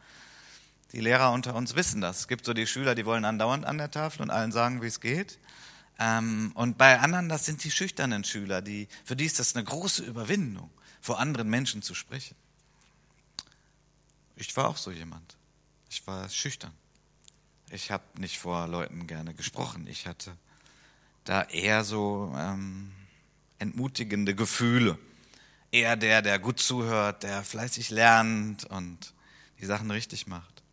Die 0.91 1.01
Lehrer 1.01 1.31
unter 1.31 1.53
uns 1.53 1.75
wissen 1.75 2.01
das. 2.01 2.21
Es 2.21 2.27
gibt 2.27 2.45
so 2.45 2.53
die 2.53 2.65
Schüler, 2.65 2.95
die 2.95 3.05
wollen 3.05 3.25
andauernd 3.25 3.65
an 3.65 3.77
der 3.77 3.91
Tafel 3.91 4.23
und 4.23 4.31
allen 4.31 4.51
sagen, 4.51 4.81
wie 4.81 4.87
es 4.87 5.01
geht. 5.01 5.37
Ähm, 5.99 6.51
und 6.55 6.79
bei 6.79 6.99
anderen, 6.99 7.29
das 7.29 7.45
sind 7.45 7.63
die 7.63 7.69
schüchternen 7.69 8.23
Schüler, 8.23 8.63
die, 8.63 8.87
für 9.03 9.15
die 9.15 9.25
ist 9.25 9.39
das 9.39 9.55
eine 9.55 9.63
große 9.63 10.03
Überwindung 10.03 10.71
vor 11.01 11.19
anderen 11.19 11.47
Menschen 11.47 11.83
zu 11.83 11.93
sprechen. 11.93 12.35
Ich 14.35 14.55
war 14.57 14.67
auch 14.67 14.77
so 14.77 14.89
jemand. 14.89 15.37
Ich 15.89 16.05
war 16.07 16.27
schüchtern. 16.29 16.73
Ich 17.69 17.91
habe 17.91 18.03
nicht 18.17 18.39
vor 18.39 18.67
Leuten 18.67 19.05
gerne 19.05 19.33
gesprochen. 19.35 19.85
Ich 19.87 20.07
hatte 20.07 20.35
da 21.25 21.43
eher 21.43 21.83
so 21.83 22.33
ähm, 22.37 22.91
entmutigende 23.59 24.35
Gefühle. 24.35 24.97
Eher 25.71 25.97
der, 25.97 26.21
der 26.21 26.39
gut 26.39 26.59
zuhört, 26.59 27.23
der 27.23 27.43
fleißig 27.43 27.89
lernt 27.89 28.63
und 28.65 29.13
die 29.59 29.65
Sachen 29.65 29.91
richtig 29.91 30.27
macht. 30.27 30.63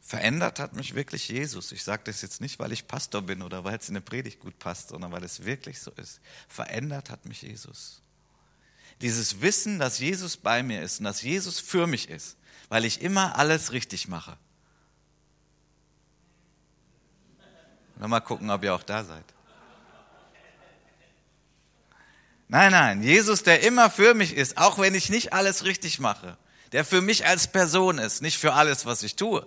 Verändert 0.00 0.58
hat 0.58 0.74
mich 0.74 0.94
wirklich 0.94 1.28
Jesus. 1.28 1.70
Ich 1.70 1.84
sage 1.84 2.02
das 2.04 2.22
jetzt 2.22 2.40
nicht, 2.40 2.58
weil 2.58 2.72
ich 2.72 2.88
Pastor 2.88 3.22
bin 3.22 3.42
oder 3.42 3.64
weil 3.64 3.76
es 3.76 3.88
in 3.88 3.94
der 3.94 4.00
Predigt 4.00 4.40
gut 4.40 4.58
passt, 4.58 4.88
sondern 4.88 5.12
weil 5.12 5.22
es 5.22 5.44
wirklich 5.44 5.80
so 5.80 5.90
ist. 5.92 6.20
Verändert 6.48 7.10
hat 7.10 7.26
mich 7.26 7.42
Jesus. 7.42 8.00
Dieses 9.02 9.42
Wissen, 9.42 9.78
dass 9.78 9.98
Jesus 9.98 10.36
bei 10.36 10.62
mir 10.62 10.82
ist 10.82 10.98
und 10.98 11.04
dass 11.04 11.22
Jesus 11.22 11.60
für 11.60 11.86
mich 11.86 12.08
ist, 12.08 12.36
weil 12.68 12.84
ich 12.84 13.02
immer 13.02 13.36
alles 13.36 13.72
richtig 13.72 14.08
mache. 14.08 14.36
Mal 18.06 18.20
gucken, 18.20 18.50
ob 18.50 18.62
ihr 18.62 18.74
auch 18.74 18.84
da 18.84 19.02
seid. 19.02 19.24
Nein, 22.48 22.72
nein, 22.72 23.02
Jesus, 23.02 23.42
der 23.42 23.62
immer 23.62 23.90
für 23.90 24.14
mich 24.14 24.34
ist, 24.34 24.56
auch 24.56 24.78
wenn 24.78 24.94
ich 24.94 25.10
nicht 25.10 25.32
alles 25.32 25.64
richtig 25.64 25.98
mache, 25.98 26.38
der 26.72 26.84
für 26.84 27.02
mich 27.02 27.26
als 27.26 27.48
Person 27.48 27.98
ist, 27.98 28.22
nicht 28.22 28.38
für 28.38 28.54
alles, 28.54 28.86
was 28.86 29.02
ich 29.02 29.16
tue. 29.16 29.46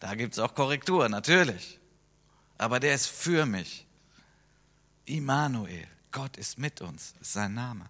Da 0.00 0.14
gibt 0.14 0.34
es 0.34 0.38
auch 0.38 0.54
Korrektur, 0.54 1.08
natürlich. 1.08 1.78
Aber 2.58 2.80
der 2.80 2.94
ist 2.94 3.06
für 3.06 3.46
mich. 3.46 3.86
Immanuel, 5.06 5.86
Gott 6.10 6.36
ist 6.36 6.58
mit 6.58 6.80
uns, 6.80 7.14
ist 7.20 7.32
sein 7.32 7.54
Name. 7.54 7.88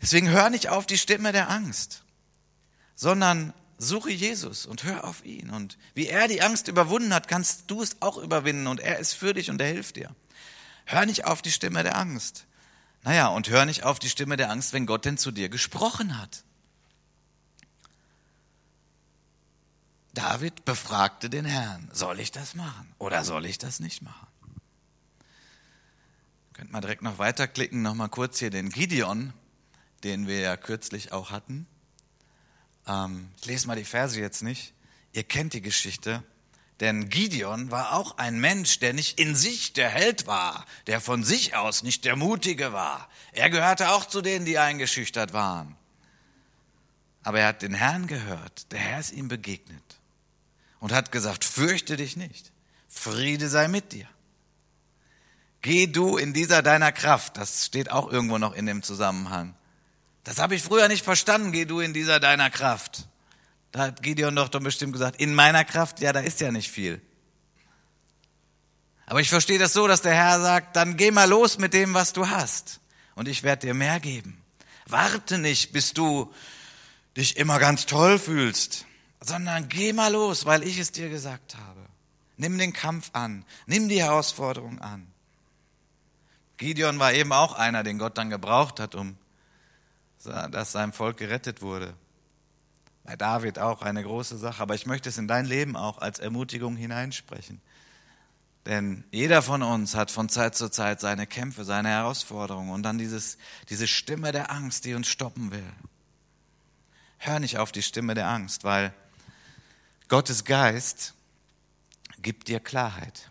Deswegen 0.00 0.28
hör 0.30 0.48
nicht 0.50 0.68
auf 0.68 0.86
die 0.86 0.98
Stimme 0.98 1.32
der 1.32 1.50
Angst, 1.50 2.02
sondern 2.94 3.52
suche 3.78 4.10
Jesus 4.10 4.66
und 4.66 4.84
hör 4.84 5.04
auf 5.04 5.24
ihn. 5.24 5.50
Und 5.50 5.78
wie 5.94 6.06
er 6.06 6.28
die 6.28 6.42
Angst 6.42 6.68
überwunden 6.68 7.14
hat, 7.14 7.28
kannst 7.28 7.70
du 7.70 7.82
es 7.82 8.00
auch 8.00 8.18
überwinden. 8.18 8.66
Und 8.66 8.80
er 8.80 8.98
ist 8.98 9.14
für 9.14 9.34
dich 9.34 9.50
und 9.50 9.60
er 9.60 9.68
hilft 9.68 9.96
dir. 9.96 10.14
Hör 10.84 11.06
nicht 11.06 11.24
auf 11.24 11.42
die 11.42 11.52
Stimme 11.52 11.82
der 11.82 11.96
Angst. 11.96 12.46
Naja, 13.02 13.28
und 13.28 13.48
hör 13.48 13.64
nicht 13.64 13.84
auf 13.84 13.98
die 13.98 14.08
Stimme 14.08 14.36
der 14.36 14.50
Angst, 14.50 14.72
wenn 14.72 14.86
Gott 14.86 15.04
denn 15.04 15.18
zu 15.18 15.30
dir 15.30 15.48
gesprochen 15.48 16.18
hat. 16.18 16.44
David 20.14 20.64
befragte 20.64 21.30
den 21.30 21.44
Herrn, 21.44 21.88
soll 21.92 22.20
ich 22.20 22.30
das 22.30 22.54
machen 22.54 22.94
oder 22.98 23.24
soll 23.24 23.46
ich 23.46 23.58
das 23.58 23.80
nicht 23.80 24.02
machen? 24.02 24.28
Könnt 26.52 26.70
mal 26.70 26.82
direkt 26.82 27.02
noch 27.02 27.18
weiterklicken, 27.18 27.80
noch 27.80 27.94
mal 27.94 28.08
kurz 28.08 28.38
hier 28.38 28.50
den 28.50 28.68
Gideon 28.68 29.32
den 30.04 30.26
wir 30.26 30.40
ja 30.40 30.56
kürzlich 30.56 31.12
auch 31.12 31.30
hatten. 31.30 31.66
Ähm, 32.86 33.28
ich 33.40 33.46
lese 33.46 33.66
mal 33.66 33.76
die 33.76 33.84
Verse 33.84 34.18
jetzt 34.20 34.42
nicht. 34.42 34.72
Ihr 35.12 35.24
kennt 35.24 35.52
die 35.52 35.62
Geschichte. 35.62 36.22
Denn 36.80 37.08
Gideon 37.08 37.70
war 37.70 37.92
auch 37.92 38.18
ein 38.18 38.40
Mensch, 38.40 38.80
der 38.80 38.92
nicht 38.92 39.20
in 39.20 39.36
sich 39.36 39.72
der 39.72 39.88
Held 39.88 40.26
war, 40.26 40.66
der 40.88 41.00
von 41.00 41.22
sich 41.22 41.54
aus 41.54 41.84
nicht 41.84 42.04
der 42.04 42.16
Mutige 42.16 42.72
war. 42.72 43.08
Er 43.30 43.50
gehörte 43.50 43.90
auch 43.90 44.04
zu 44.04 44.20
denen, 44.20 44.44
die 44.44 44.58
eingeschüchtert 44.58 45.32
waren. 45.32 45.76
Aber 47.22 47.38
er 47.38 47.48
hat 47.48 47.62
den 47.62 47.74
Herrn 47.74 48.08
gehört. 48.08 48.72
Der 48.72 48.80
Herr 48.80 48.98
ist 48.98 49.12
ihm 49.12 49.28
begegnet 49.28 50.00
und 50.80 50.92
hat 50.92 51.12
gesagt, 51.12 51.44
fürchte 51.44 51.96
dich 51.96 52.16
nicht. 52.16 52.50
Friede 52.88 53.48
sei 53.48 53.68
mit 53.68 53.92
dir. 53.92 54.08
Geh 55.60 55.86
du 55.86 56.16
in 56.16 56.32
dieser 56.32 56.62
deiner 56.62 56.90
Kraft. 56.90 57.36
Das 57.36 57.64
steht 57.64 57.92
auch 57.92 58.10
irgendwo 58.10 58.38
noch 58.38 58.54
in 58.54 58.66
dem 58.66 58.82
Zusammenhang. 58.82 59.54
Das 60.24 60.38
habe 60.38 60.54
ich 60.54 60.62
früher 60.62 60.88
nicht 60.88 61.04
verstanden, 61.04 61.52
geh 61.52 61.64
du 61.64 61.80
in 61.80 61.92
dieser 61.92 62.20
deiner 62.20 62.50
Kraft. 62.50 63.08
Da 63.72 63.80
hat 63.80 64.02
Gideon 64.02 64.36
doch 64.36 64.48
dann 64.48 64.62
bestimmt 64.62 64.92
gesagt, 64.92 65.20
in 65.20 65.34
meiner 65.34 65.64
Kraft, 65.64 66.00
ja, 66.00 66.12
da 66.12 66.20
ist 66.20 66.40
ja 66.40 66.52
nicht 66.52 66.70
viel. 66.70 67.00
Aber 69.06 69.20
ich 69.20 69.30
verstehe 69.30 69.58
das 69.58 69.72
so, 69.72 69.88
dass 69.88 70.02
der 70.02 70.14
Herr 70.14 70.40
sagt, 70.40 70.76
dann 70.76 70.96
geh 70.96 71.10
mal 71.10 71.28
los 71.28 71.58
mit 71.58 71.74
dem, 71.74 71.94
was 71.94 72.12
du 72.12 72.28
hast. 72.28 72.80
Und 73.14 73.28
ich 73.28 73.42
werde 73.42 73.66
dir 73.66 73.74
mehr 73.74 74.00
geben. 74.00 74.42
Warte 74.86 75.38
nicht, 75.38 75.72
bis 75.72 75.92
du 75.92 76.32
dich 77.16 77.36
immer 77.36 77.58
ganz 77.58 77.86
toll 77.86 78.18
fühlst, 78.18 78.86
sondern 79.20 79.68
geh 79.68 79.92
mal 79.92 80.12
los, 80.12 80.46
weil 80.46 80.62
ich 80.62 80.78
es 80.78 80.92
dir 80.92 81.08
gesagt 81.08 81.56
habe. 81.56 81.80
Nimm 82.36 82.58
den 82.58 82.72
Kampf 82.72 83.10
an, 83.12 83.44
nimm 83.66 83.88
die 83.88 84.02
Herausforderung 84.02 84.80
an. 84.80 85.06
Gideon 86.56 86.98
war 86.98 87.12
eben 87.12 87.32
auch 87.32 87.54
einer, 87.54 87.82
den 87.82 87.98
Gott 87.98 88.16
dann 88.16 88.30
gebraucht 88.30 88.80
hat, 88.80 88.94
um 88.94 89.16
dass 90.24 90.72
sein 90.72 90.92
Volk 90.92 91.16
gerettet 91.16 91.62
wurde. 91.62 91.94
Bei 93.04 93.16
David 93.16 93.58
auch 93.58 93.82
eine 93.82 94.02
große 94.02 94.38
Sache, 94.38 94.62
aber 94.62 94.74
ich 94.74 94.86
möchte 94.86 95.08
es 95.08 95.18
in 95.18 95.26
dein 95.26 95.46
Leben 95.46 95.76
auch 95.76 95.98
als 95.98 96.18
Ermutigung 96.18 96.76
hineinsprechen. 96.76 97.60
Denn 98.64 99.02
jeder 99.10 99.42
von 99.42 99.62
uns 99.62 99.96
hat 99.96 100.12
von 100.12 100.28
Zeit 100.28 100.54
zu 100.54 100.68
Zeit 100.68 101.00
seine 101.00 101.26
Kämpfe, 101.26 101.64
seine 101.64 101.88
Herausforderungen 101.88 102.70
und 102.70 102.84
dann 102.84 102.96
dieses, 102.96 103.38
diese 103.70 103.88
Stimme 103.88 104.30
der 104.30 104.52
Angst, 104.52 104.84
die 104.84 104.94
uns 104.94 105.08
stoppen 105.08 105.50
will. 105.50 105.72
Hör 107.18 107.40
nicht 107.40 107.58
auf 107.58 107.72
die 107.72 107.82
Stimme 107.82 108.14
der 108.14 108.28
Angst, 108.28 108.62
weil 108.62 108.94
Gottes 110.08 110.44
Geist 110.44 111.14
gibt 112.18 112.48
dir 112.48 112.60
Klarheit. 112.60 113.30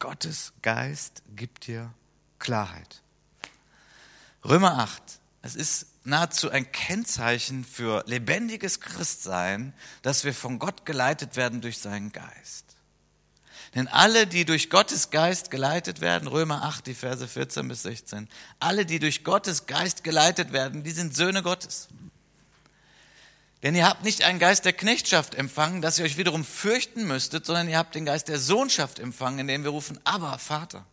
Gottes 0.00 0.52
Geist 0.62 1.22
gibt 1.36 1.68
dir 1.68 1.92
Klarheit. 2.38 3.02
Römer 4.44 4.78
8, 4.78 5.20
es 5.46 5.54
ist 5.54 5.86
nahezu 6.04 6.50
ein 6.50 6.70
Kennzeichen 6.72 7.64
für 7.64 8.02
lebendiges 8.06 8.80
Christsein, 8.80 9.72
dass 10.02 10.24
wir 10.24 10.34
von 10.34 10.58
Gott 10.58 10.84
geleitet 10.84 11.36
werden 11.36 11.60
durch 11.60 11.78
seinen 11.78 12.12
Geist. 12.12 12.64
Denn 13.74 13.88
alle, 13.88 14.26
die 14.26 14.44
durch 14.44 14.70
Gottes 14.70 15.10
Geist 15.10 15.50
geleitet 15.50 16.00
werden, 16.00 16.28
Römer 16.28 16.64
8, 16.64 16.86
die 16.86 16.94
Verse 16.94 17.26
14 17.26 17.68
bis 17.68 17.82
16, 17.82 18.28
alle, 18.58 18.86
die 18.86 18.98
durch 18.98 19.22
Gottes 19.22 19.66
Geist 19.66 20.02
geleitet 20.02 20.52
werden, 20.52 20.82
die 20.82 20.90
sind 20.90 21.14
Söhne 21.14 21.42
Gottes. 21.42 21.88
Denn 23.62 23.74
ihr 23.74 23.86
habt 23.86 24.02
nicht 24.02 24.22
einen 24.22 24.38
Geist 24.38 24.64
der 24.64 24.72
Knechtschaft 24.72 25.34
empfangen, 25.34 25.82
dass 25.82 25.98
ihr 25.98 26.04
euch 26.04 26.18
wiederum 26.18 26.44
fürchten 26.44 27.06
müsstet, 27.06 27.46
sondern 27.46 27.68
ihr 27.68 27.78
habt 27.78 27.94
den 27.94 28.04
Geist 28.04 28.28
der 28.28 28.38
Sohnschaft 28.38 28.98
empfangen, 28.98 29.40
in 29.40 29.46
dem 29.46 29.64
wir 29.64 29.70
rufen, 29.70 30.00
aber 30.04 30.38
Vater. 30.38 30.84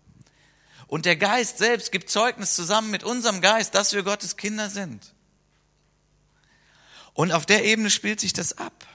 Und 0.93 1.07
der 1.07 1.15
Geist 1.15 1.57
selbst 1.57 1.91
gibt 1.91 2.11
Zeugnis 2.11 2.53
zusammen 2.53 2.91
mit 2.91 3.03
unserem 3.03 3.41
Geist, 3.41 3.73
dass 3.73 3.93
wir 3.93 4.03
Gottes 4.03 4.37
Kinder 4.37 4.69
sind. 4.69 5.15
Und 7.15 7.31
auf 7.31 7.47
der 7.47 7.65
Ebene 7.65 7.89
spielt 7.89 8.19
sich 8.19 8.31
das 8.31 8.59
ab. 8.59 8.85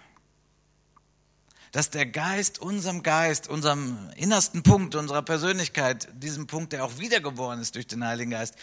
Dass 1.72 1.90
der 1.90 2.06
Geist 2.06 2.60
unserem 2.60 3.02
Geist, 3.02 3.48
unserem 3.48 4.10
innersten 4.14 4.62
Punkt 4.62 4.94
unserer 4.94 5.22
Persönlichkeit, 5.22 6.06
diesem 6.12 6.46
Punkt, 6.46 6.72
der 6.72 6.84
auch 6.84 6.98
wiedergeboren 6.98 7.60
ist 7.60 7.74
durch 7.74 7.88
den 7.88 8.06
Heiligen 8.06 8.30
Geist, 8.30 8.54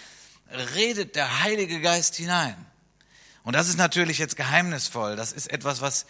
redet 0.73 1.17
der 1.17 1.43
Heilige 1.43 1.81
Geist 1.81 2.15
hinein. 2.15 2.55
Und 3.43 3.51
das 3.51 3.67
ist 3.67 3.77
natürlich 3.77 4.17
jetzt 4.17 4.37
geheimnisvoll. 4.37 5.17
Das 5.17 5.33
ist 5.33 5.51
etwas, 5.51 5.81
was 5.81 6.05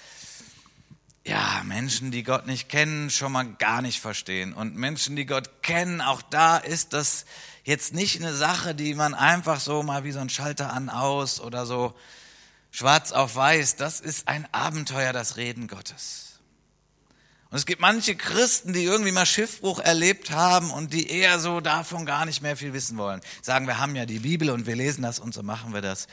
ja, 1.25 1.63
Menschen, 1.65 2.12
die 2.12 2.24
Gott 2.24 2.46
nicht 2.46 2.70
kennen, 2.70 3.10
schon 3.10 3.32
mal 3.32 3.46
gar 3.55 3.82
nicht 3.82 4.00
verstehen. 4.00 4.53
Und 4.53 4.75
Menschen, 4.75 5.15
die 5.15 5.25
Gott 5.25 5.63
kennen, 5.63 6.00
auch 6.00 6.22
da 6.22 6.58
ist 6.58 6.94
das 6.94 7.25
jetzt 7.63 7.94
nicht 7.96 8.22
eine 8.22 8.34
Sache, 8.34 8.75
die 8.75 8.94
man 8.94 9.15
einfach 9.15 9.60
so 9.60 9.82
mal 9.82 10.03
wie 10.03 10.12
so 10.12 10.20
ein 10.20 10.29
Schalter 10.29 10.72
an 10.72 10.89
aus 10.89 11.41
oder 11.41 11.65
so 11.65 11.96
schwarz 12.70 13.12
auf 13.12 13.36
weiß. 13.36 13.75
Das 13.75 14.01
ist 14.01 14.27
ein 14.27 14.48
Abenteuer, 14.51 15.13
das 15.13 15.36
Reden 15.36 15.67
Gottes. 15.67 16.39
Und 17.50 17.58
es 17.58 17.65
gibt 17.65 17.82
manche 17.82 18.15
Christen, 18.15 18.74
die 18.74 18.84
irgendwie 18.84 19.12
mal 19.12 19.25
Schiffbruch 19.25 19.79
erlebt 19.79 20.29
haben 20.29 20.70
und 20.70 20.94
die 20.94 21.10
eher 21.10 21.39
so 21.39 21.60
davon 21.60 22.05
gar 22.05 22.25
nicht 22.25 22.44
mehr 22.44 22.55
viel 22.55 22.74
wissen 22.74 22.98
wollen. 22.98 23.22
Sagen, 23.41 23.65
wir 23.65 23.79
haben 23.79 23.96
ja 23.96 24.05
die 24.05 24.20
Bibel 24.20 24.51
und 24.51 24.67
wir 24.67 24.75
lesen 24.75 25.01
das 25.01 25.20
und 25.20 25.34
so 25.34 25.41
machen 25.41 25.74
wir 25.74 25.82
das. 25.82 26.08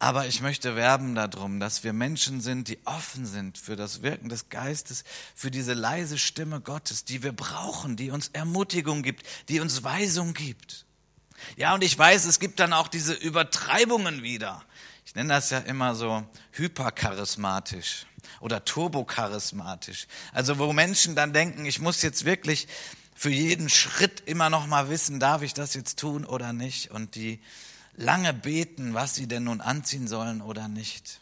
Aber 0.00 0.26
ich 0.26 0.40
möchte 0.40 0.76
werben 0.76 1.16
darum, 1.16 1.58
dass 1.58 1.82
wir 1.82 1.92
Menschen 1.92 2.40
sind, 2.40 2.68
die 2.68 2.78
offen 2.84 3.26
sind 3.26 3.58
für 3.58 3.74
das 3.74 4.02
Wirken 4.02 4.28
des 4.28 4.48
Geistes, 4.48 5.02
für 5.34 5.50
diese 5.50 5.74
leise 5.74 6.18
Stimme 6.18 6.60
Gottes, 6.60 7.04
die 7.04 7.24
wir 7.24 7.32
brauchen, 7.32 7.96
die 7.96 8.12
uns 8.12 8.28
Ermutigung 8.28 9.02
gibt, 9.02 9.26
die 9.48 9.58
uns 9.58 9.82
Weisung 9.82 10.34
gibt. 10.34 10.86
Ja, 11.56 11.74
und 11.74 11.82
ich 11.82 11.98
weiß, 11.98 12.26
es 12.26 12.38
gibt 12.38 12.60
dann 12.60 12.72
auch 12.72 12.88
diese 12.88 13.12
Übertreibungen 13.12 14.22
wieder. 14.22 14.64
Ich 15.04 15.14
nenne 15.14 15.30
das 15.30 15.50
ja 15.50 15.58
immer 15.58 15.94
so 15.94 16.24
hypercharismatisch 16.52 18.06
oder 18.40 18.64
turbocharismatisch. 18.64 20.06
Also 20.32 20.58
wo 20.58 20.72
Menschen 20.72 21.16
dann 21.16 21.32
denken, 21.32 21.64
ich 21.64 21.80
muss 21.80 22.02
jetzt 22.02 22.24
wirklich 22.24 22.68
für 23.16 23.30
jeden 23.30 23.68
Schritt 23.68 24.22
immer 24.26 24.48
noch 24.48 24.66
mal 24.68 24.90
wissen, 24.90 25.18
darf 25.18 25.42
ich 25.42 25.54
das 25.54 25.74
jetzt 25.74 25.98
tun 25.98 26.24
oder 26.24 26.52
nicht? 26.52 26.92
Und 26.92 27.16
die 27.16 27.40
lange 27.98 28.32
beten, 28.32 28.94
was 28.94 29.14
sie 29.14 29.26
denn 29.26 29.44
nun 29.44 29.60
anziehen 29.60 30.08
sollen 30.08 30.40
oder 30.40 30.68
nicht. 30.68 31.20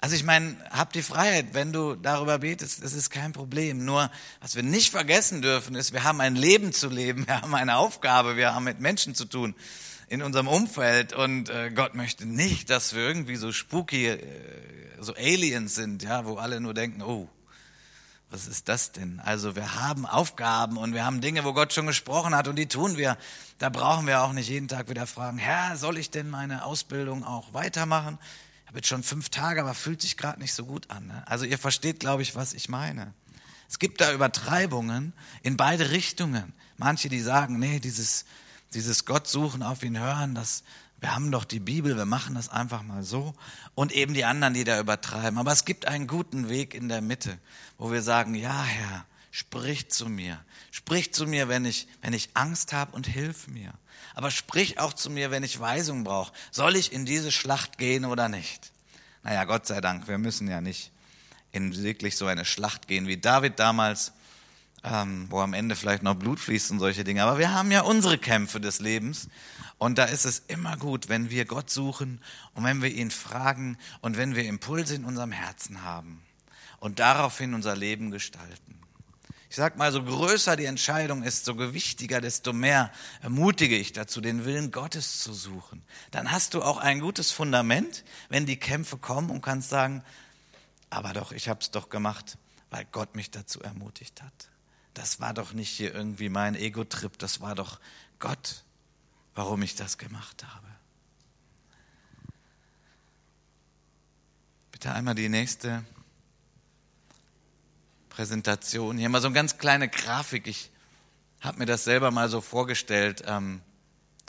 Also 0.00 0.14
ich 0.14 0.22
meine, 0.22 0.56
hab 0.70 0.92
die 0.92 1.02
Freiheit, 1.02 1.54
wenn 1.54 1.72
du 1.72 1.96
darüber 1.96 2.38
betest, 2.38 2.84
das 2.84 2.92
ist 2.92 3.10
kein 3.10 3.32
Problem. 3.32 3.84
Nur, 3.84 4.10
was 4.40 4.54
wir 4.54 4.62
nicht 4.62 4.90
vergessen 4.90 5.42
dürfen, 5.42 5.74
ist, 5.74 5.92
wir 5.92 6.04
haben 6.04 6.20
ein 6.20 6.36
Leben 6.36 6.72
zu 6.72 6.88
leben, 6.88 7.26
wir 7.26 7.40
haben 7.40 7.54
eine 7.54 7.76
Aufgabe, 7.76 8.36
wir 8.36 8.54
haben 8.54 8.64
mit 8.64 8.80
Menschen 8.80 9.14
zu 9.14 9.24
tun 9.24 9.54
in 10.08 10.22
unserem 10.22 10.48
Umfeld 10.48 11.12
und 11.12 11.50
äh, 11.50 11.70
Gott 11.70 11.94
möchte 11.94 12.26
nicht, 12.26 12.70
dass 12.70 12.94
wir 12.94 13.02
irgendwie 13.02 13.36
so 13.36 13.52
spooky, 13.52 14.06
äh, 14.06 14.18
so 15.00 15.14
Aliens 15.14 15.74
sind, 15.74 16.02
ja, 16.02 16.24
wo 16.24 16.36
alle 16.36 16.60
nur 16.60 16.74
denken, 16.74 17.02
oh, 17.02 17.28
was 18.30 18.46
ist 18.46 18.68
das 18.68 18.92
denn? 18.92 19.20
Also 19.20 19.56
wir 19.56 19.74
haben 19.76 20.04
Aufgaben 20.04 20.76
und 20.76 20.92
wir 20.92 21.04
haben 21.04 21.20
Dinge, 21.20 21.44
wo 21.44 21.54
Gott 21.54 21.72
schon 21.72 21.86
gesprochen 21.86 22.34
hat 22.34 22.46
und 22.46 22.56
die 22.56 22.66
tun 22.66 22.96
wir. 22.96 23.16
Da 23.58 23.70
brauchen 23.70 24.06
wir 24.06 24.22
auch 24.22 24.32
nicht 24.32 24.48
jeden 24.48 24.68
Tag 24.68 24.90
wieder 24.90 25.06
fragen, 25.06 25.38
Herr, 25.38 25.76
soll 25.76 25.96
ich 25.96 26.10
denn 26.10 26.28
meine 26.28 26.64
Ausbildung 26.64 27.24
auch 27.24 27.54
weitermachen? 27.54 28.18
Ich 28.62 28.68
habe 28.68 28.78
jetzt 28.78 28.88
schon 28.88 29.02
fünf 29.02 29.30
Tage, 29.30 29.62
aber 29.62 29.72
fühlt 29.72 30.02
sich 30.02 30.18
gerade 30.18 30.40
nicht 30.40 30.52
so 30.52 30.66
gut 30.66 30.90
an. 30.90 31.06
Ne? 31.06 31.22
Also 31.26 31.46
ihr 31.46 31.58
versteht, 31.58 32.00
glaube 32.00 32.20
ich, 32.20 32.36
was 32.36 32.52
ich 32.52 32.68
meine. 32.68 33.14
Es 33.66 33.78
gibt 33.78 34.00
da 34.00 34.12
Übertreibungen 34.12 35.14
in 35.42 35.56
beide 35.56 35.90
Richtungen. 35.90 36.52
Manche, 36.76 37.08
die 37.08 37.20
sagen, 37.20 37.58
nee, 37.58 37.80
dieses, 37.80 38.26
dieses 38.74 39.06
Gott 39.06 39.26
suchen, 39.26 39.62
auf 39.62 39.82
ihn 39.82 39.98
hören, 39.98 40.34
das, 40.34 40.64
wir 41.00 41.14
haben 41.14 41.30
doch 41.30 41.44
die 41.44 41.60
Bibel, 41.60 41.96
wir 41.96 42.06
machen 42.06 42.34
das 42.34 42.48
einfach 42.48 42.82
mal 42.82 43.02
so. 43.02 43.34
Und 43.74 43.92
eben 43.92 44.14
die 44.14 44.24
anderen, 44.24 44.54
die 44.54 44.64
da 44.64 44.80
übertreiben. 44.80 45.38
Aber 45.38 45.52
es 45.52 45.64
gibt 45.64 45.86
einen 45.86 46.06
guten 46.06 46.48
Weg 46.48 46.74
in 46.74 46.88
der 46.88 47.00
Mitte, 47.00 47.38
wo 47.76 47.92
wir 47.92 48.02
sagen, 48.02 48.34
ja 48.34 48.64
Herr, 48.64 49.06
sprich 49.30 49.90
zu 49.90 50.08
mir. 50.08 50.44
Sprich 50.72 51.14
zu 51.14 51.26
mir, 51.26 51.48
wenn 51.48 51.64
ich, 51.64 51.86
wenn 52.02 52.12
ich 52.12 52.30
Angst 52.34 52.72
habe 52.72 52.96
und 52.96 53.06
hilf 53.06 53.46
mir. 53.46 53.72
Aber 54.14 54.32
sprich 54.32 54.80
auch 54.80 54.92
zu 54.92 55.10
mir, 55.10 55.30
wenn 55.30 55.44
ich 55.44 55.60
Weisung 55.60 56.02
brauche. 56.02 56.32
Soll 56.50 56.74
ich 56.74 56.92
in 56.92 57.06
diese 57.06 57.30
Schlacht 57.30 57.78
gehen 57.78 58.04
oder 58.04 58.28
nicht? 58.28 58.72
Naja, 59.22 59.44
Gott 59.44 59.66
sei 59.66 59.80
Dank, 59.80 60.08
wir 60.08 60.18
müssen 60.18 60.48
ja 60.48 60.60
nicht 60.60 60.90
in 61.52 61.80
wirklich 61.82 62.16
so 62.16 62.26
eine 62.26 62.44
Schlacht 62.44 62.88
gehen 62.88 63.06
wie 63.06 63.16
David 63.16 63.58
damals, 63.58 64.12
ähm, 64.84 65.26
wo 65.30 65.40
am 65.40 65.54
Ende 65.54 65.76
vielleicht 65.76 66.02
noch 66.02 66.14
Blut 66.14 66.40
fließt 66.40 66.70
und 66.70 66.78
solche 66.78 67.04
Dinge. 67.04 67.22
Aber 67.22 67.38
wir 67.38 67.52
haben 67.52 67.70
ja 67.70 67.82
unsere 67.82 68.18
Kämpfe 68.18 68.60
des 68.60 68.80
Lebens. 68.80 69.28
Und 69.78 69.98
da 69.98 70.04
ist 70.04 70.24
es 70.24 70.40
immer 70.48 70.76
gut, 70.76 71.08
wenn 71.08 71.30
wir 71.30 71.44
Gott 71.44 71.70
suchen 71.70 72.20
und 72.54 72.64
wenn 72.64 72.82
wir 72.82 72.90
ihn 72.90 73.10
fragen 73.10 73.78
und 74.00 74.16
wenn 74.16 74.34
wir 74.34 74.44
Impulse 74.44 74.96
in 74.96 75.04
unserem 75.04 75.32
Herzen 75.32 75.82
haben 75.82 76.22
und 76.80 76.98
daraufhin 76.98 77.54
unser 77.54 77.76
Leben 77.76 78.10
gestalten. 78.10 78.78
Ich 79.50 79.56
sag 79.56 79.78
mal, 79.78 79.92
so 79.92 80.02
größer 80.02 80.56
die 80.56 80.66
Entscheidung 80.66 81.22
ist, 81.22 81.46
so 81.46 81.54
gewichtiger, 81.54 82.20
desto 82.20 82.52
mehr 82.52 82.92
ermutige 83.22 83.76
ich 83.76 83.92
dazu, 83.92 84.20
den 84.20 84.44
Willen 84.44 84.72
Gottes 84.72 85.20
zu 85.20 85.32
suchen. 85.32 85.82
Dann 86.10 86.30
hast 86.30 86.52
du 86.52 86.62
auch 86.62 86.76
ein 86.76 87.00
gutes 87.00 87.30
Fundament, 87.30 88.04
wenn 88.28 88.44
die 88.44 88.58
Kämpfe 88.58 88.98
kommen 88.98 89.30
und 89.30 89.40
kannst 89.40 89.70
sagen, 89.70 90.02
aber 90.90 91.14
doch, 91.14 91.32
ich 91.32 91.48
habe 91.48 91.60
es 91.60 91.70
doch 91.70 91.88
gemacht, 91.88 92.36
weil 92.70 92.84
Gott 92.92 93.16
mich 93.16 93.30
dazu 93.30 93.60
ermutigt 93.60 94.22
hat. 94.22 94.50
Das 94.94 95.20
war 95.20 95.34
doch 95.34 95.52
nicht 95.52 95.70
hier 95.70 95.94
irgendwie 95.94 96.28
mein 96.28 96.54
Ego-Trip, 96.54 97.16
das 97.18 97.40
war 97.40 97.54
doch 97.54 97.78
Gott, 98.18 98.64
warum 99.34 99.62
ich 99.62 99.76
das 99.76 99.98
gemacht 99.98 100.44
habe. 100.44 100.66
Bitte 104.72 104.92
einmal 104.92 105.14
die 105.14 105.28
nächste 105.28 105.84
Präsentation. 108.10 108.98
Hier 108.98 109.08
mal 109.08 109.20
so 109.20 109.28
eine 109.28 109.34
ganz 109.34 109.58
kleine 109.58 109.88
Grafik. 109.88 110.46
Ich 110.46 110.70
habe 111.40 111.58
mir 111.58 111.66
das 111.66 111.84
selber 111.84 112.10
mal 112.10 112.28
so 112.28 112.40
vorgestellt. 112.40 113.22
Ähm, 113.26 113.60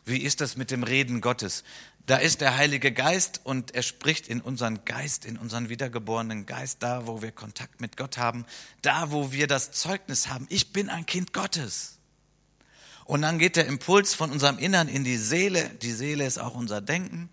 wie 0.06 0.22
ist 0.22 0.42
das 0.42 0.56
mit 0.58 0.72
dem 0.72 0.84
Reden 0.84 1.22
Gottes? 1.22 1.64
Da 2.10 2.18
ist 2.18 2.42
der 2.42 2.58
Heilige 2.58 2.92
Geist 2.92 3.40
und 3.44 3.76
er 3.76 3.84
spricht 3.84 4.28
in 4.30 4.42
unseren 4.42 4.84
Geist, 4.84 5.26
in 5.26 5.38
unseren 5.38 5.70
wiedergeborenen 5.70 6.48
Geist, 6.48 6.82
da 6.82 7.06
wo 7.06 7.22
wir 7.22 7.32
Kontakt 7.32 7.82
mit 7.82 7.98
Gott 7.98 8.18
haben, 8.18 8.48
da 8.82 9.12
wo 9.12 9.32
wir 9.32 9.46
das 9.46 9.74
Zeugnis 9.74 10.28
haben, 10.28 10.48
ich 10.50 10.74
bin 10.74 10.90
ein 10.90 11.06
Kind 11.06 11.34
Gottes. 11.34 12.00
Und 13.06 13.22
dann 13.22 13.38
geht 13.38 13.58
der 13.58 13.68
Impuls 13.68 14.16
von 14.16 14.32
unserem 14.32 14.58
Innern 14.58 14.88
in 14.88 15.04
die 15.04 15.18
Seele. 15.18 15.70
Die 15.84 15.92
Seele 15.92 16.26
ist 16.26 16.40
auch 16.40 16.56
unser 16.56 16.82
Denken, 16.82 17.30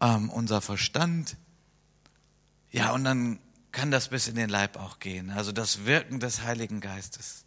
ähm, 0.00 0.30
unser 0.30 0.60
Verstand. 0.60 1.36
Ja, 2.70 2.92
und 2.92 3.02
dann 3.02 3.40
kann 3.72 3.90
das 3.90 4.06
bis 4.06 4.28
in 4.28 4.36
den 4.36 4.50
Leib 4.50 4.76
auch 4.76 5.00
gehen. 5.00 5.30
Also 5.30 5.50
das 5.50 5.84
Wirken 5.84 6.20
des 6.20 6.42
Heiligen 6.42 6.80
Geistes. 6.80 7.44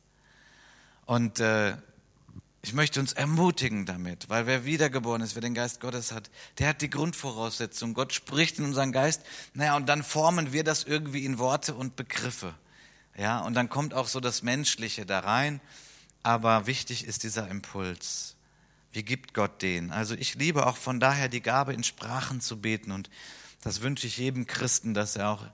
Und 1.05 1.39
äh, 1.39 1.77
ich 2.67 2.73
möchte 2.73 2.99
uns 2.99 3.13
ermutigen 3.13 3.85
damit, 3.85 4.27
weil 4.27 4.45
wer 4.45 4.65
wiedergeboren 4.65 5.21
ist, 5.21 5.35
wer 5.35 5.41
den 5.41 5.53
Geist 5.53 5.79
Gottes 5.79 6.11
hat, 6.11 6.29
der 6.59 6.67
hat 6.67 6.81
die 6.81 6.89
Grundvoraussetzung. 6.89 7.93
Gott 7.93 8.11
spricht 8.11 8.59
in 8.59 8.65
unseren 8.65 8.91
Geist. 8.91 9.21
Naja, 9.53 9.77
und 9.77 9.87
dann 9.87 10.03
formen 10.03 10.51
wir 10.51 10.65
das 10.65 10.83
irgendwie 10.83 11.23
in 11.23 11.39
Worte 11.39 11.73
und 11.73 11.95
Begriffe. 11.95 12.53
Ja, 13.17 13.39
und 13.39 13.53
dann 13.53 13.69
kommt 13.69 13.93
auch 13.93 14.09
so 14.09 14.19
das 14.19 14.43
Menschliche 14.43 15.05
da 15.05 15.19
rein. 15.19 15.61
Aber 16.23 16.67
wichtig 16.67 17.05
ist 17.05 17.23
dieser 17.23 17.47
Impuls. 17.47 18.35
Wie 18.91 19.03
gibt 19.03 19.33
Gott 19.33 19.61
den? 19.61 19.91
Also 19.91 20.15
ich 20.15 20.35
liebe 20.35 20.67
auch 20.67 20.75
von 20.75 20.99
daher 20.99 21.29
die 21.29 21.41
Gabe, 21.41 21.73
in 21.73 21.85
Sprachen 21.85 22.41
zu 22.41 22.59
beten. 22.59 22.91
Und 22.91 23.09
das 23.61 23.81
wünsche 23.81 24.07
ich 24.07 24.17
jedem 24.17 24.45
Christen, 24.45 24.93
dass 24.93 25.15
er 25.15 25.29
auch 25.29 25.45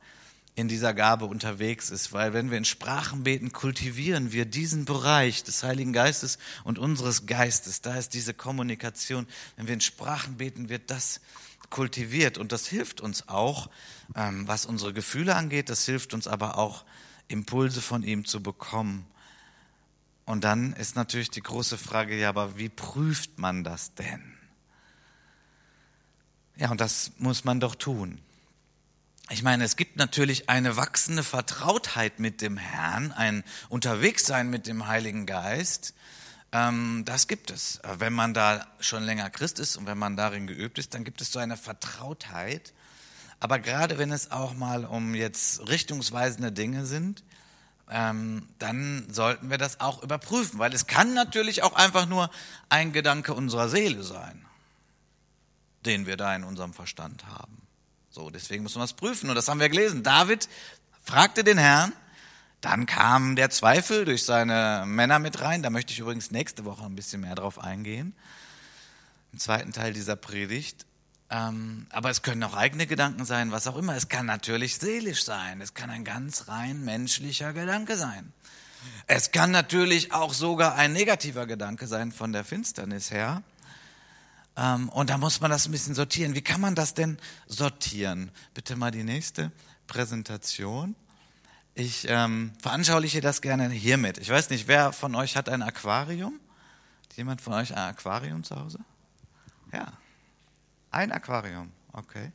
in 0.55 0.67
dieser 0.67 0.93
Gabe 0.93 1.25
unterwegs 1.25 1.89
ist, 1.89 2.13
weil 2.13 2.33
wenn 2.33 2.51
wir 2.51 2.57
in 2.59 2.65
Sprachen 2.65 3.23
beten, 3.23 3.51
kultivieren 3.51 4.31
wir 4.31 4.45
diesen 4.45 4.85
Bereich 4.85 5.43
des 5.43 5.63
Heiligen 5.63 5.93
Geistes 5.93 6.37
und 6.63 6.77
unseres 6.77 7.25
Geistes. 7.25 7.81
Da 7.81 7.95
ist 7.95 8.13
diese 8.13 8.35
Kommunikation. 8.35 9.27
Wenn 9.55 9.67
wir 9.67 9.73
in 9.73 9.81
Sprachen 9.81 10.37
beten, 10.37 10.69
wird 10.69 10.91
das 10.91 11.21
kultiviert 11.71 12.37
und 12.37 12.51
das 12.51 12.67
hilft 12.67 13.01
uns 13.01 13.27
auch, 13.29 13.69
ähm, 14.15 14.47
was 14.47 14.67
unsere 14.67 14.93
Gefühle 14.93 15.35
angeht. 15.35 15.69
Das 15.69 15.85
hilft 15.85 16.13
uns 16.13 16.27
aber 16.27 16.57
auch, 16.57 16.85
Impulse 17.27 17.81
von 17.81 18.03
ihm 18.03 18.25
zu 18.25 18.43
bekommen. 18.43 19.07
Und 20.25 20.43
dann 20.43 20.73
ist 20.73 20.95
natürlich 20.95 21.31
die 21.31 21.41
große 21.41 21.77
Frage, 21.77 22.17
ja, 22.17 22.29
aber 22.29 22.57
wie 22.57 22.69
prüft 22.69 23.39
man 23.39 23.63
das 23.63 23.95
denn? 23.95 24.37
Ja, 26.55 26.69
und 26.69 26.79
das 26.79 27.11
muss 27.17 27.43
man 27.43 27.59
doch 27.59 27.75
tun. 27.75 28.19
Ich 29.29 29.41
meine, 29.41 29.63
es 29.63 29.77
gibt 29.77 29.95
natürlich 29.95 30.49
eine 30.49 30.75
wachsende 30.75 31.23
Vertrautheit 31.23 32.19
mit 32.19 32.41
dem 32.41 32.57
Herrn, 32.57 33.11
ein 33.13 33.43
Unterwegssein 33.69 34.49
mit 34.49 34.67
dem 34.67 34.87
Heiligen 34.87 35.25
Geist. 35.25 35.93
Ähm, 36.51 37.03
das 37.05 37.27
gibt 37.27 37.49
es. 37.49 37.79
Wenn 37.97 38.13
man 38.13 38.33
da 38.33 38.67
schon 38.79 39.03
länger 39.03 39.29
Christ 39.29 39.59
ist 39.59 39.77
und 39.77 39.87
wenn 39.87 39.97
man 39.97 40.17
darin 40.17 40.45
geübt 40.45 40.77
ist, 40.77 40.93
dann 40.93 41.03
gibt 41.03 41.21
es 41.21 41.31
so 41.31 41.39
eine 41.39 41.57
Vertrautheit. 41.57 42.73
Aber 43.39 43.59
gerade 43.59 43.97
wenn 43.97 44.11
es 44.11 44.31
auch 44.31 44.53
mal 44.53 44.85
um 44.85 45.15
jetzt 45.15 45.67
richtungsweisende 45.67 46.51
Dinge 46.51 46.85
sind, 46.85 47.23
ähm, 47.89 48.47
dann 48.59 49.07
sollten 49.11 49.49
wir 49.49 49.57
das 49.57 49.79
auch 49.79 50.03
überprüfen, 50.03 50.59
weil 50.59 50.73
es 50.73 50.85
kann 50.85 51.13
natürlich 51.13 51.63
auch 51.63 51.73
einfach 51.73 52.05
nur 52.05 52.29
ein 52.69 52.93
Gedanke 52.93 53.33
unserer 53.33 53.69
Seele 53.69 54.03
sein, 54.03 54.45
den 55.85 56.05
wir 56.05 56.17
da 56.17 56.35
in 56.35 56.43
unserem 56.43 56.73
Verstand 56.73 57.25
haben. 57.25 57.62
So, 58.13 58.29
deswegen 58.29 58.61
muss 58.61 58.75
man 58.75 58.83
das 58.83 58.93
prüfen. 58.93 59.29
Und 59.29 59.35
das 59.35 59.47
haben 59.47 59.59
wir 59.59 59.69
gelesen. 59.69 60.03
David 60.03 60.47
fragte 61.03 61.43
den 61.43 61.57
Herrn, 61.57 61.91
dann 62.61 62.85
kam 62.85 63.35
der 63.35 63.49
Zweifel 63.49 64.05
durch 64.05 64.23
seine 64.23 64.83
Männer 64.85 65.17
mit 65.17 65.41
rein. 65.41 65.63
Da 65.63 65.71
möchte 65.71 65.93
ich 65.93 65.99
übrigens 65.99 66.29
nächste 66.29 66.63
Woche 66.63 66.85
ein 66.85 66.95
bisschen 66.95 67.21
mehr 67.21 67.33
drauf 67.33 67.57
eingehen. 67.57 68.13
Im 69.31 69.39
zweiten 69.39 69.71
Teil 69.71 69.93
dieser 69.93 70.15
Predigt. 70.15 70.85
Ähm, 71.31 71.87
aber 71.89 72.11
es 72.11 72.21
können 72.21 72.43
auch 72.43 72.53
eigene 72.53 72.85
Gedanken 72.85 73.25
sein, 73.25 73.51
was 73.51 73.65
auch 73.65 73.77
immer. 73.77 73.95
Es 73.95 74.09
kann 74.09 74.27
natürlich 74.27 74.77
seelisch 74.77 75.23
sein. 75.23 75.59
Es 75.59 75.73
kann 75.73 75.89
ein 75.89 76.05
ganz 76.05 76.47
rein 76.47 76.85
menschlicher 76.85 77.51
Gedanke 77.51 77.97
sein. 77.97 78.31
Es 79.07 79.31
kann 79.31 79.49
natürlich 79.49 80.13
auch 80.13 80.35
sogar 80.35 80.75
ein 80.75 80.93
negativer 80.93 81.47
Gedanke 81.47 81.87
sein 81.87 82.11
von 82.11 82.31
der 82.31 82.43
Finsternis 82.43 83.09
her. 83.09 83.41
Ähm, 84.55 84.89
und 84.89 85.09
da 85.09 85.17
muss 85.17 85.41
man 85.41 85.49
das 85.49 85.65
ein 85.65 85.71
bisschen 85.71 85.95
sortieren. 85.95 86.35
Wie 86.35 86.41
kann 86.41 86.61
man 86.61 86.75
das 86.75 86.93
denn 86.93 87.17
sortieren? 87.47 88.31
Bitte 88.53 88.75
mal 88.75 88.91
die 88.91 89.03
nächste 89.03 89.51
Präsentation. 89.87 90.95
Ich 91.75 92.05
ähm, 92.07 92.53
veranschauliche 92.61 93.19
das 93.21 93.41
gerne 93.41 93.69
hiermit. 93.69 94.19
Ich 94.19 94.29
weiß 94.29 94.49
nicht, 94.51 94.67
wer 94.67 94.93
von 94.93 95.15
euch 95.15 95.35
hat 95.35 95.49
ein 95.49 95.63
Aquarium? 95.63 96.39
Hat 97.03 97.17
jemand 97.17 97.41
von 97.41 97.53
euch 97.53 97.71
ein 97.71 97.89
Aquarium 97.89 98.43
zu 98.43 98.55
Hause? 98.55 98.79
Ja, 99.71 99.91
ein 100.91 101.11
Aquarium, 101.11 101.71
okay. 101.93 102.31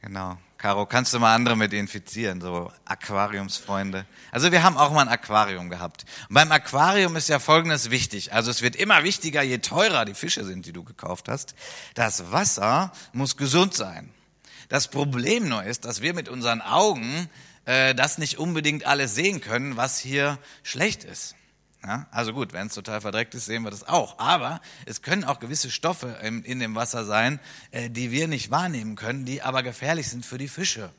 Genau. 0.00 0.38
Caro, 0.64 0.86
kannst 0.86 1.12
du 1.12 1.18
mal 1.18 1.34
andere 1.34 1.58
mit 1.58 1.74
infizieren, 1.74 2.40
so 2.40 2.72
Aquariumsfreunde. 2.86 4.06
Also 4.32 4.50
wir 4.50 4.62
haben 4.62 4.78
auch 4.78 4.92
mal 4.92 5.02
ein 5.02 5.08
Aquarium 5.08 5.68
gehabt. 5.68 6.06
Und 6.30 6.36
beim 6.36 6.50
Aquarium 6.50 7.16
ist 7.16 7.28
ja 7.28 7.38
Folgendes 7.38 7.90
wichtig. 7.90 8.32
Also 8.32 8.50
es 8.50 8.62
wird 8.62 8.74
immer 8.74 9.04
wichtiger, 9.04 9.42
je 9.42 9.58
teurer 9.58 10.06
die 10.06 10.14
Fische 10.14 10.42
sind, 10.42 10.64
die 10.64 10.72
du 10.72 10.82
gekauft 10.82 11.28
hast. 11.28 11.54
Das 11.92 12.32
Wasser 12.32 12.92
muss 13.12 13.36
gesund 13.36 13.74
sein. 13.74 14.08
Das 14.70 14.88
Problem 14.88 15.50
nur 15.50 15.64
ist, 15.64 15.84
dass 15.84 16.00
wir 16.00 16.14
mit 16.14 16.30
unseren 16.30 16.62
Augen 16.62 17.28
äh, 17.66 17.94
das 17.94 18.16
nicht 18.16 18.38
unbedingt 18.38 18.86
alles 18.86 19.14
sehen 19.14 19.42
können, 19.42 19.76
was 19.76 19.98
hier 19.98 20.38
schlecht 20.62 21.04
ist. 21.04 21.34
Ja, 21.86 22.06
also 22.10 22.32
gut, 22.32 22.54
wenn 22.54 22.68
es 22.68 22.74
total 22.74 23.02
verdreckt 23.02 23.34
ist, 23.34 23.44
sehen 23.44 23.62
wir 23.62 23.70
das 23.70 23.86
auch. 23.86 24.18
Aber 24.18 24.62
es 24.86 25.02
können 25.02 25.22
auch 25.22 25.38
gewisse 25.38 25.70
Stoffe 25.70 26.18
in, 26.22 26.42
in 26.42 26.58
dem 26.58 26.74
Wasser 26.74 27.04
sein, 27.04 27.38
äh, 27.72 27.90
die 27.90 28.10
wir 28.10 28.26
nicht 28.26 28.50
wahrnehmen 28.50 28.96
können, 28.96 29.26
die 29.26 29.42
aber 29.42 29.62
gefährlich 29.62 30.08
sind 30.08 30.24
für 30.24 30.38
die 30.38 30.48
Fische. 30.48 30.90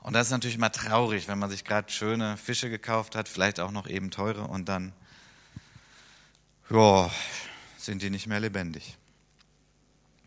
Und 0.00 0.12
das 0.12 0.26
ist 0.26 0.32
natürlich 0.32 0.58
mal 0.58 0.68
traurig, 0.68 1.26
wenn 1.26 1.38
man 1.38 1.48
sich 1.48 1.64
gerade 1.64 1.90
schöne 1.90 2.36
Fische 2.36 2.68
gekauft 2.68 3.16
hat, 3.16 3.28
vielleicht 3.28 3.58
auch 3.58 3.70
noch 3.70 3.88
eben 3.88 4.10
teure, 4.10 4.42
und 4.42 4.68
dann 4.68 4.92
ja, 6.68 7.10
sind 7.78 8.02
die 8.02 8.10
nicht 8.10 8.26
mehr 8.26 8.40
lebendig. 8.40 8.96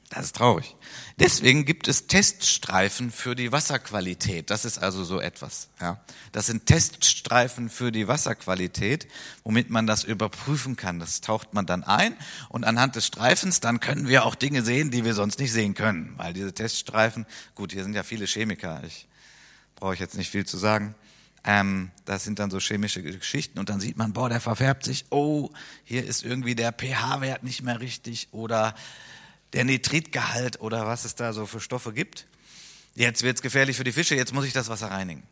Das 0.09 0.25
ist 0.25 0.37
traurig. 0.37 0.75
Deswegen 1.19 1.65
gibt 1.65 1.87
es 1.87 2.07
Teststreifen 2.07 3.11
für 3.11 3.35
die 3.35 3.51
Wasserqualität. 3.51 4.49
Das 4.49 4.65
ist 4.65 4.79
also 4.79 5.03
so 5.03 5.19
etwas. 5.19 5.69
Ja. 5.79 6.03
Das 6.31 6.47
sind 6.47 6.65
Teststreifen 6.65 7.69
für 7.69 7.91
die 7.91 8.07
Wasserqualität, 8.07 9.07
womit 9.43 9.69
man 9.69 9.85
das 9.85 10.03
überprüfen 10.03 10.75
kann. 10.75 10.99
Das 10.99 11.21
taucht 11.21 11.53
man 11.53 11.67
dann 11.67 11.83
ein 11.83 12.15
und 12.49 12.63
anhand 12.63 12.95
des 12.95 13.05
Streifens, 13.05 13.59
dann 13.59 13.79
können 13.79 14.07
wir 14.07 14.25
auch 14.25 14.33
Dinge 14.33 14.63
sehen, 14.63 14.89
die 14.89 15.05
wir 15.05 15.13
sonst 15.13 15.37
nicht 15.37 15.51
sehen 15.51 15.75
können. 15.75 16.15
Weil 16.17 16.33
diese 16.33 16.53
Teststreifen, 16.53 17.27
gut, 17.53 17.71
hier 17.71 17.83
sind 17.83 17.93
ja 17.93 18.01
viele 18.01 18.25
Chemiker, 18.25 18.81
ich 18.87 19.07
brauche 19.75 19.93
ich 19.93 19.99
jetzt 19.99 20.17
nicht 20.17 20.31
viel 20.31 20.45
zu 20.45 20.57
sagen. 20.57 20.95
Ähm, 21.43 21.91
das 22.05 22.23
sind 22.23 22.39
dann 22.39 22.49
so 22.49 22.59
chemische 22.59 23.03
Geschichten 23.03 23.59
und 23.59 23.69
dann 23.69 23.79
sieht 23.79 23.95
man, 23.95 24.13
boah, 24.13 24.27
der 24.27 24.41
verfärbt 24.41 24.83
sich, 24.83 25.05
oh, 25.11 25.51
hier 25.83 26.03
ist 26.03 26.23
irgendwie 26.23 26.55
der 26.55 26.73
pH-Wert 26.73 27.43
nicht 27.43 27.61
mehr 27.61 27.79
richtig 27.79 28.27
oder 28.31 28.73
der 29.53 29.65
Nitritgehalt 29.65 30.61
oder 30.61 30.85
was 30.85 31.05
es 31.05 31.15
da 31.15 31.33
so 31.33 31.45
für 31.45 31.59
Stoffe 31.59 31.93
gibt. 31.93 32.27
Jetzt 32.95 33.23
wird 33.23 33.37
es 33.37 33.41
gefährlich 33.41 33.77
für 33.77 33.83
die 33.83 33.91
Fische, 33.91 34.15
jetzt 34.15 34.33
muss 34.33 34.45
ich 34.45 34.53
das 34.53 34.69
Wasser 34.69 34.91
reinigen. 34.91 35.23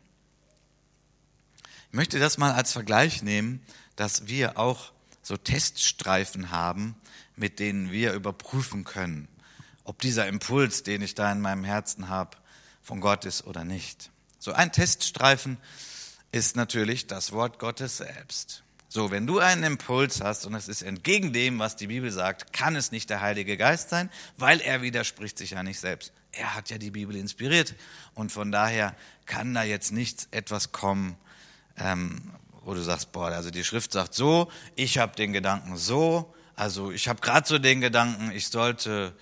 Ich 1.90 1.94
möchte 1.94 2.18
das 2.18 2.38
mal 2.38 2.52
als 2.52 2.72
Vergleich 2.72 3.22
nehmen, 3.22 3.62
dass 3.96 4.26
wir 4.26 4.58
auch 4.58 4.92
so 5.22 5.36
Teststreifen 5.36 6.50
haben, 6.50 6.96
mit 7.36 7.58
denen 7.58 7.90
wir 7.90 8.12
überprüfen 8.12 8.84
können, 8.84 9.28
ob 9.84 10.00
dieser 10.00 10.26
Impuls, 10.28 10.82
den 10.82 11.02
ich 11.02 11.14
da 11.14 11.30
in 11.32 11.40
meinem 11.40 11.64
Herzen 11.64 12.08
habe, 12.08 12.36
von 12.82 13.00
Gott 13.00 13.24
ist 13.24 13.46
oder 13.46 13.64
nicht. 13.64 14.10
So 14.38 14.52
ein 14.52 14.72
Teststreifen 14.72 15.58
ist 16.32 16.56
natürlich 16.56 17.06
das 17.06 17.32
Wort 17.32 17.58
Gottes 17.58 17.98
selbst. 17.98 18.62
So, 18.90 19.10
wenn 19.10 19.26
du 19.26 19.38
einen 19.38 19.64
Impuls 19.64 20.22
hast 20.22 20.46
und 20.46 20.54
es 20.54 20.66
ist 20.66 20.80
entgegen 20.80 21.34
dem, 21.34 21.58
was 21.58 21.76
die 21.76 21.88
Bibel 21.88 22.10
sagt, 22.10 22.54
kann 22.54 22.74
es 22.74 22.90
nicht 22.90 23.10
der 23.10 23.20
Heilige 23.20 23.58
Geist 23.58 23.90
sein, 23.90 24.08
weil 24.38 24.62
er 24.62 24.80
widerspricht 24.80 25.36
sich 25.36 25.50
ja 25.50 25.62
nicht 25.62 25.78
selbst. 25.78 26.12
Er 26.32 26.54
hat 26.54 26.70
ja 26.70 26.78
die 26.78 26.90
Bibel 26.90 27.14
inspiriert 27.14 27.74
und 28.14 28.32
von 28.32 28.50
daher 28.50 28.96
kann 29.26 29.52
da 29.52 29.62
jetzt 29.62 29.92
nichts 29.92 30.28
etwas 30.30 30.72
kommen, 30.72 31.16
ähm, 31.76 32.32
wo 32.64 32.72
du 32.72 32.80
sagst, 32.80 33.12
boah, 33.12 33.26
also 33.28 33.50
die 33.50 33.62
Schrift 33.62 33.92
sagt 33.92 34.14
so, 34.14 34.50
ich 34.74 34.96
habe 34.96 35.14
den 35.16 35.34
Gedanken 35.34 35.76
so, 35.76 36.34
also 36.56 36.90
ich 36.90 37.08
habe 37.08 37.20
gerade 37.20 37.46
so 37.46 37.58
den 37.58 37.82
Gedanken, 37.82 38.30
ich 38.30 38.48
sollte 38.48 39.14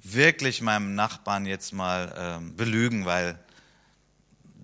wirklich 0.00 0.62
meinem 0.62 0.94
Nachbarn 0.94 1.44
jetzt 1.44 1.72
mal 1.72 2.14
ähm, 2.16 2.54
belügen, 2.54 3.04
weil 3.04 3.36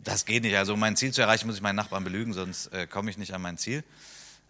das 0.05 0.27
geht 0.27 0.45
nicht. 0.45 0.57
Also 0.57 0.75
um 0.75 0.81
mein 0.81 0.97
Ziel 0.97 1.13
zu 1.13 1.23
erreichen, 1.23 1.49
muss 1.49 1.57
ich 1.57 1.63
meinen 1.63 1.77
Nachbarn 1.77 2.05
belügen, 2.05 2.33
sonst 2.33 2.69
äh, 2.69 2.87
komme 2.87 3.11
ich 3.11 3.19
nicht 3.19 3.35
an 3.35 3.43
mein 3.43 3.59
Ziel. 3.59 3.83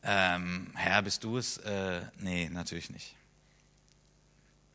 Ähm, 0.04 0.70
Herr, 0.74 1.00
bist 1.02 1.24
du 1.24 1.38
es? 1.38 1.56
Äh, 1.58 2.02
nee, 2.18 2.50
natürlich 2.50 2.90
nicht. 2.90 3.16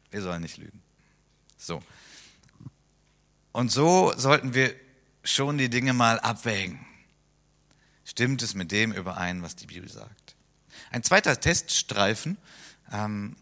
Wir 0.10 0.24
sollen 0.24 0.42
nicht 0.42 0.58
lügen. 0.58 0.82
So. 1.58 1.84
Und 3.52 3.72
so 3.72 4.12
sollten 4.18 4.56
wir 4.56 4.74
schon 5.24 5.60
die 5.60 5.70
Dinge 5.70 5.94
mal 5.94 6.20
abwägen. 6.20 6.84
Stimmt 8.06 8.42
es 8.42 8.56
mit 8.56 8.72
dem 8.72 8.92
überein, 8.92 9.44
was 9.44 9.56
die 9.56 9.68
Bibel 9.68 9.90
sagt? 9.90 10.36
Ein 10.90 11.04
zweiter 11.04 11.40
Teststreifen, 11.40 12.38
ähm, 12.92 13.36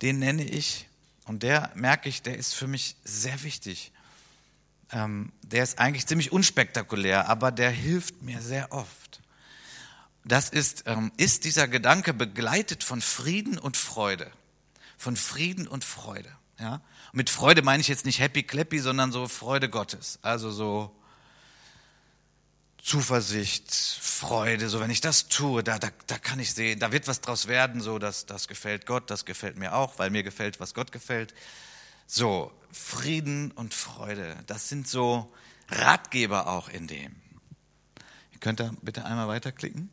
den 0.00 0.20
nenne 0.20 0.44
ich, 0.44 0.88
und 1.24 1.42
der 1.42 1.72
merke 1.74 2.08
ich, 2.08 2.22
der 2.22 2.36
ist 2.36 2.54
für 2.54 2.68
mich 2.68 2.96
sehr 3.02 3.42
wichtig. 3.42 3.92
Ähm, 4.92 5.32
der 5.42 5.64
ist 5.64 5.78
eigentlich 5.78 6.06
ziemlich 6.06 6.30
unspektakulär, 6.30 7.28
aber 7.28 7.50
der 7.50 7.70
hilft 7.70 8.22
mir 8.22 8.40
sehr 8.40 8.70
oft 8.70 9.21
das 10.24 10.48
ist, 10.48 10.84
ähm, 10.86 11.10
ist 11.16 11.44
dieser 11.44 11.66
Gedanke 11.66 12.14
begleitet 12.14 12.84
von 12.84 13.00
Frieden 13.00 13.58
und 13.58 13.76
Freude. 13.76 14.30
Von 14.96 15.16
Frieden 15.16 15.66
und 15.66 15.84
Freude. 15.84 16.30
Ja? 16.60 16.80
Mit 17.12 17.28
Freude 17.28 17.62
meine 17.62 17.80
ich 17.80 17.88
jetzt 17.88 18.06
nicht 18.06 18.20
happy 18.20 18.44
clappy, 18.44 18.78
sondern 18.78 19.10
so 19.10 19.26
Freude 19.26 19.68
Gottes. 19.68 20.20
Also 20.22 20.52
so 20.52 20.96
Zuversicht, 22.80 23.74
Freude, 23.74 24.68
so 24.68 24.80
wenn 24.80 24.90
ich 24.90 25.00
das 25.00 25.28
tue, 25.28 25.62
da, 25.62 25.78
da, 25.78 25.88
da 26.06 26.18
kann 26.18 26.40
ich 26.40 26.52
sehen, 26.52 26.80
da 26.80 26.90
wird 26.90 27.06
was 27.06 27.20
draus 27.20 27.46
werden, 27.46 27.80
so 27.80 28.00
das, 28.00 28.26
das 28.26 28.48
gefällt 28.48 28.86
Gott, 28.86 29.08
das 29.08 29.24
gefällt 29.24 29.56
mir 29.56 29.74
auch, 29.74 30.00
weil 30.00 30.10
mir 30.10 30.24
gefällt, 30.24 30.58
was 30.58 30.74
Gott 30.74 30.90
gefällt. 30.90 31.32
So, 32.08 32.52
Frieden 32.72 33.52
und 33.52 33.72
Freude, 33.72 34.36
das 34.46 34.68
sind 34.68 34.88
so 34.88 35.32
Ratgeber 35.68 36.48
auch 36.48 36.68
in 36.68 36.88
dem. 36.88 37.14
Ihr 38.32 38.38
könnt 38.40 38.58
da 38.58 38.72
bitte 38.82 39.04
einmal 39.04 39.28
weiterklicken 39.28 39.90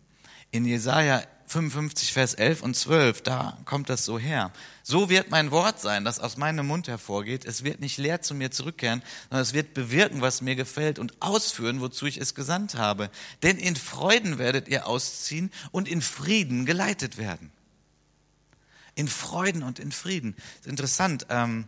in 0.51 0.65
Jesaja 0.65 1.23
55, 1.49 2.13
Vers 2.13 2.35
11 2.35 2.61
und 2.61 2.75
12, 2.75 3.23
da 3.23 3.57
kommt 3.65 3.89
das 3.89 4.05
so 4.05 4.19
her. 4.19 4.51
So 4.83 5.09
wird 5.09 5.31
mein 5.31 5.49
Wort 5.49 5.79
sein, 5.81 6.05
das 6.05 6.19
aus 6.19 6.37
meinem 6.37 6.67
Mund 6.67 6.87
hervorgeht. 6.87 7.43
Es 7.43 7.63
wird 7.63 7.79
nicht 7.79 7.97
leer 7.97 8.21
zu 8.21 8.35
mir 8.35 8.51
zurückkehren, 8.51 9.01
sondern 9.29 9.41
es 9.41 9.53
wird 9.53 9.73
bewirken, 9.73 10.21
was 10.21 10.41
mir 10.41 10.55
gefällt 10.55 10.99
und 10.99 11.19
ausführen, 11.21 11.81
wozu 11.81 12.05
ich 12.05 12.17
es 12.17 12.35
gesandt 12.35 12.75
habe. 12.75 13.09
Denn 13.41 13.57
in 13.57 13.75
Freuden 13.75 14.37
werdet 14.37 14.67
ihr 14.67 14.85
ausziehen 14.85 15.51
und 15.71 15.87
in 15.87 16.01
Frieden 16.01 16.67
geleitet 16.67 17.17
werden. 17.17 17.51
In 18.93 19.07
Freuden 19.07 19.63
und 19.63 19.79
in 19.79 19.91
Frieden. 19.91 20.35
Das 20.37 20.61
ist 20.61 20.67
interessant. 20.67 21.25
Ähm, 21.29 21.67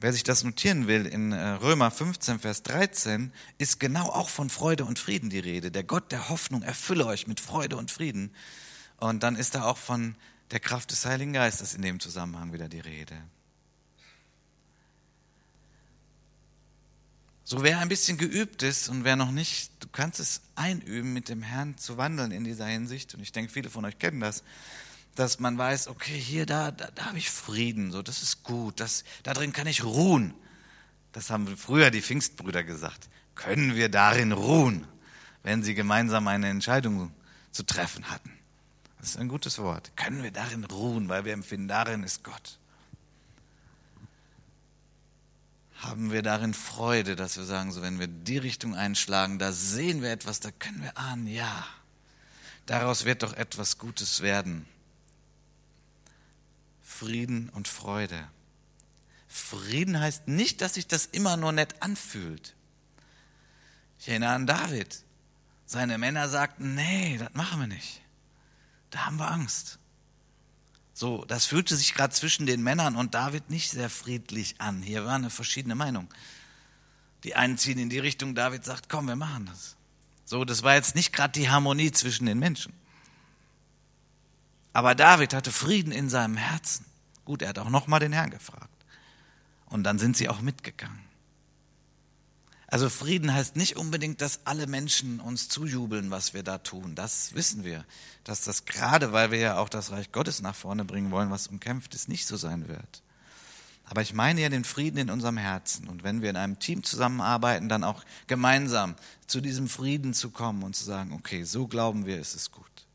Wer 0.00 0.12
sich 0.12 0.22
das 0.22 0.44
notieren 0.44 0.86
will, 0.86 1.06
in 1.06 1.32
äh, 1.32 1.48
Römer 1.50 1.90
15, 1.90 2.38
Vers 2.38 2.62
13 2.62 3.32
ist 3.58 3.80
genau 3.80 4.06
auch 4.06 4.28
von 4.28 4.48
Freude 4.48 4.84
und 4.84 4.98
Frieden 4.98 5.28
die 5.28 5.40
Rede. 5.40 5.72
Der 5.72 5.82
Gott 5.82 6.12
der 6.12 6.28
Hoffnung 6.28 6.62
erfülle 6.62 7.04
euch 7.04 7.26
mit 7.26 7.40
Freude 7.40 7.76
und 7.76 7.90
Frieden. 7.90 8.32
Und 8.98 9.24
dann 9.24 9.34
ist 9.34 9.56
da 9.56 9.64
auch 9.64 9.76
von 9.76 10.14
der 10.52 10.60
Kraft 10.60 10.92
des 10.92 11.04
Heiligen 11.04 11.32
Geistes 11.32 11.74
in 11.74 11.82
dem 11.82 11.98
Zusammenhang 11.98 12.52
wieder 12.52 12.68
die 12.68 12.78
Rede. 12.78 13.16
So 17.42 17.64
wer 17.64 17.80
ein 17.80 17.88
bisschen 17.88 18.18
geübt 18.18 18.62
ist 18.62 18.88
und 18.88 19.02
wer 19.02 19.16
noch 19.16 19.32
nicht, 19.32 19.72
du 19.80 19.88
kannst 19.88 20.20
es 20.20 20.42
einüben, 20.54 21.12
mit 21.12 21.28
dem 21.28 21.42
Herrn 21.42 21.76
zu 21.76 21.96
wandeln 21.96 22.30
in 22.30 22.44
dieser 22.44 22.66
Hinsicht. 22.66 23.14
Und 23.14 23.22
ich 23.22 23.32
denke, 23.32 23.52
viele 23.52 23.68
von 23.68 23.84
euch 23.84 23.98
kennen 23.98 24.20
das, 24.20 24.44
dass 25.18 25.40
man 25.40 25.58
weiß, 25.58 25.88
okay, 25.88 26.18
hier, 26.18 26.46
da, 26.46 26.70
da, 26.70 26.88
da 26.94 27.06
habe 27.06 27.18
ich 27.18 27.30
Frieden, 27.30 27.90
so, 27.90 28.02
das 28.02 28.22
ist 28.22 28.42
gut, 28.42 28.80
das, 28.80 29.04
da 29.22 29.34
drin 29.34 29.52
kann 29.52 29.66
ich 29.66 29.84
ruhen. 29.84 30.34
Das 31.12 31.30
haben 31.30 31.56
früher 31.56 31.90
die 31.90 32.02
Pfingstbrüder 32.02 32.64
gesagt. 32.64 33.08
Können 33.34 33.74
wir 33.74 33.88
darin 33.88 34.32
ruhen, 34.32 34.86
wenn 35.42 35.62
sie 35.62 35.74
gemeinsam 35.74 36.28
eine 36.28 36.48
Entscheidung 36.48 37.12
zu 37.50 37.64
treffen 37.64 38.10
hatten? 38.10 38.30
Das 39.00 39.10
ist 39.10 39.16
ein 39.16 39.28
gutes 39.28 39.58
Wort. 39.58 39.92
Können 39.96 40.22
wir 40.22 40.30
darin 40.30 40.64
ruhen, 40.64 41.08
weil 41.08 41.24
wir 41.24 41.32
empfinden, 41.32 41.68
darin 41.68 42.02
ist 42.02 42.24
Gott 42.24 42.58
haben 45.80 46.10
wir 46.10 46.22
darin 46.22 46.54
Freude, 46.54 47.14
dass 47.14 47.36
wir 47.36 47.44
sagen, 47.44 47.70
so 47.70 47.82
wenn 47.82 48.00
wir 48.00 48.08
die 48.08 48.38
Richtung 48.38 48.74
einschlagen, 48.74 49.38
da 49.38 49.52
sehen 49.52 50.02
wir 50.02 50.10
etwas, 50.10 50.40
da 50.40 50.50
können 50.50 50.82
wir 50.82 50.96
ahnen, 50.98 51.26
ja, 51.28 51.66
daraus 52.66 53.04
wird 53.04 53.22
doch 53.22 53.32
etwas 53.32 53.78
Gutes 53.78 54.20
werden. 54.20 54.66
Frieden 56.98 57.48
und 57.50 57.68
Freude. 57.68 58.28
Frieden 59.28 60.00
heißt 60.00 60.26
nicht, 60.26 60.60
dass 60.60 60.74
sich 60.74 60.88
das 60.88 61.06
immer 61.06 61.36
nur 61.36 61.52
nett 61.52 61.80
anfühlt. 61.80 62.56
Ich 64.00 64.08
erinnere 64.08 64.30
an 64.30 64.46
David. 64.46 65.04
Seine 65.64 65.96
Männer 65.98 66.28
sagten, 66.28 66.74
nee, 66.74 67.16
das 67.18 67.32
machen 67.34 67.60
wir 67.60 67.66
nicht. 67.68 68.00
Da 68.90 69.06
haben 69.06 69.18
wir 69.18 69.30
Angst. 69.30 69.78
So, 70.92 71.24
das 71.24 71.46
fühlte 71.46 71.76
sich 71.76 71.94
gerade 71.94 72.12
zwischen 72.12 72.46
den 72.46 72.64
Männern 72.64 72.96
und 72.96 73.14
David 73.14 73.48
nicht 73.48 73.70
sehr 73.70 73.90
friedlich 73.90 74.60
an. 74.60 74.82
Hier 74.82 75.04
war 75.04 75.14
eine 75.14 75.30
verschiedene 75.30 75.76
Meinung. 75.76 76.12
Die 77.22 77.36
einen 77.36 77.58
ziehen 77.58 77.78
in 77.78 77.90
die 77.90 78.00
Richtung, 78.00 78.34
David 78.34 78.64
sagt, 78.64 78.88
komm, 78.88 79.06
wir 79.06 79.14
machen 79.14 79.46
das. 79.46 79.76
So, 80.24 80.44
das 80.44 80.64
war 80.64 80.74
jetzt 80.74 80.96
nicht 80.96 81.12
gerade 81.12 81.38
die 81.38 81.48
Harmonie 81.48 81.92
zwischen 81.92 82.26
den 82.26 82.40
Menschen. 82.40 82.72
Aber 84.72 84.96
David 84.96 85.32
hatte 85.32 85.52
Frieden 85.52 85.92
in 85.92 86.08
seinem 86.08 86.36
Herzen. 86.36 86.87
Gut, 87.28 87.42
er 87.42 87.50
hat 87.50 87.58
auch 87.58 87.68
nochmal 87.68 88.00
den 88.00 88.14
Herrn 88.14 88.30
gefragt. 88.30 88.86
Und 89.66 89.84
dann 89.84 89.98
sind 89.98 90.16
sie 90.16 90.30
auch 90.30 90.40
mitgegangen. 90.40 91.04
Also 92.68 92.88
Frieden 92.88 93.34
heißt 93.34 93.54
nicht 93.54 93.76
unbedingt, 93.76 94.22
dass 94.22 94.46
alle 94.46 94.66
Menschen 94.66 95.20
uns 95.20 95.50
zujubeln, 95.50 96.10
was 96.10 96.32
wir 96.32 96.42
da 96.42 96.56
tun. 96.56 96.94
Das 96.94 97.34
wissen 97.34 97.64
wir, 97.64 97.84
dass 98.24 98.44
das 98.44 98.64
gerade, 98.64 99.12
weil 99.12 99.30
wir 99.30 99.38
ja 99.40 99.58
auch 99.58 99.68
das 99.68 99.90
Reich 99.90 100.10
Gottes 100.10 100.40
nach 100.40 100.54
vorne 100.54 100.86
bringen 100.86 101.10
wollen, 101.10 101.30
was 101.30 101.48
umkämpft 101.48 101.94
ist, 101.94 102.08
nicht 102.08 102.24
so 102.24 102.38
sein 102.38 102.66
wird. 102.66 103.02
Aber 103.84 104.00
ich 104.00 104.14
meine 104.14 104.40
ja 104.40 104.48
den 104.48 104.64
Frieden 104.64 104.96
in 104.96 105.10
unserem 105.10 105.36
Herzen. 105.36 105.86
Und 105.86 106.04
wenn 106.04 106.22
wir 106.22 106.30
in 106.30 106.36
einem 106.36 106.58
Team 106.58 106.82
zusammenarbeiten, 106.82 107.68
dann 107.68 107.84
auch 107.84 108.04
gemeinsam 108.26 108.96
zu 109.26 109.42
diesem 109.42 109.68
Frieden 109.68 110.14
zu 110.14 110.30
kommen 110.30 110.62
und 110.62 110.74
zu 110.74 110.84
sagen, 110.84 111.12
okay, 111.12 111.44
so 111.44 111.66
glauben 111.66 112.06
wir, 112.06 112.18
ist 112.18 112.34
es 112.34 112.50
gut. 112.50 112.87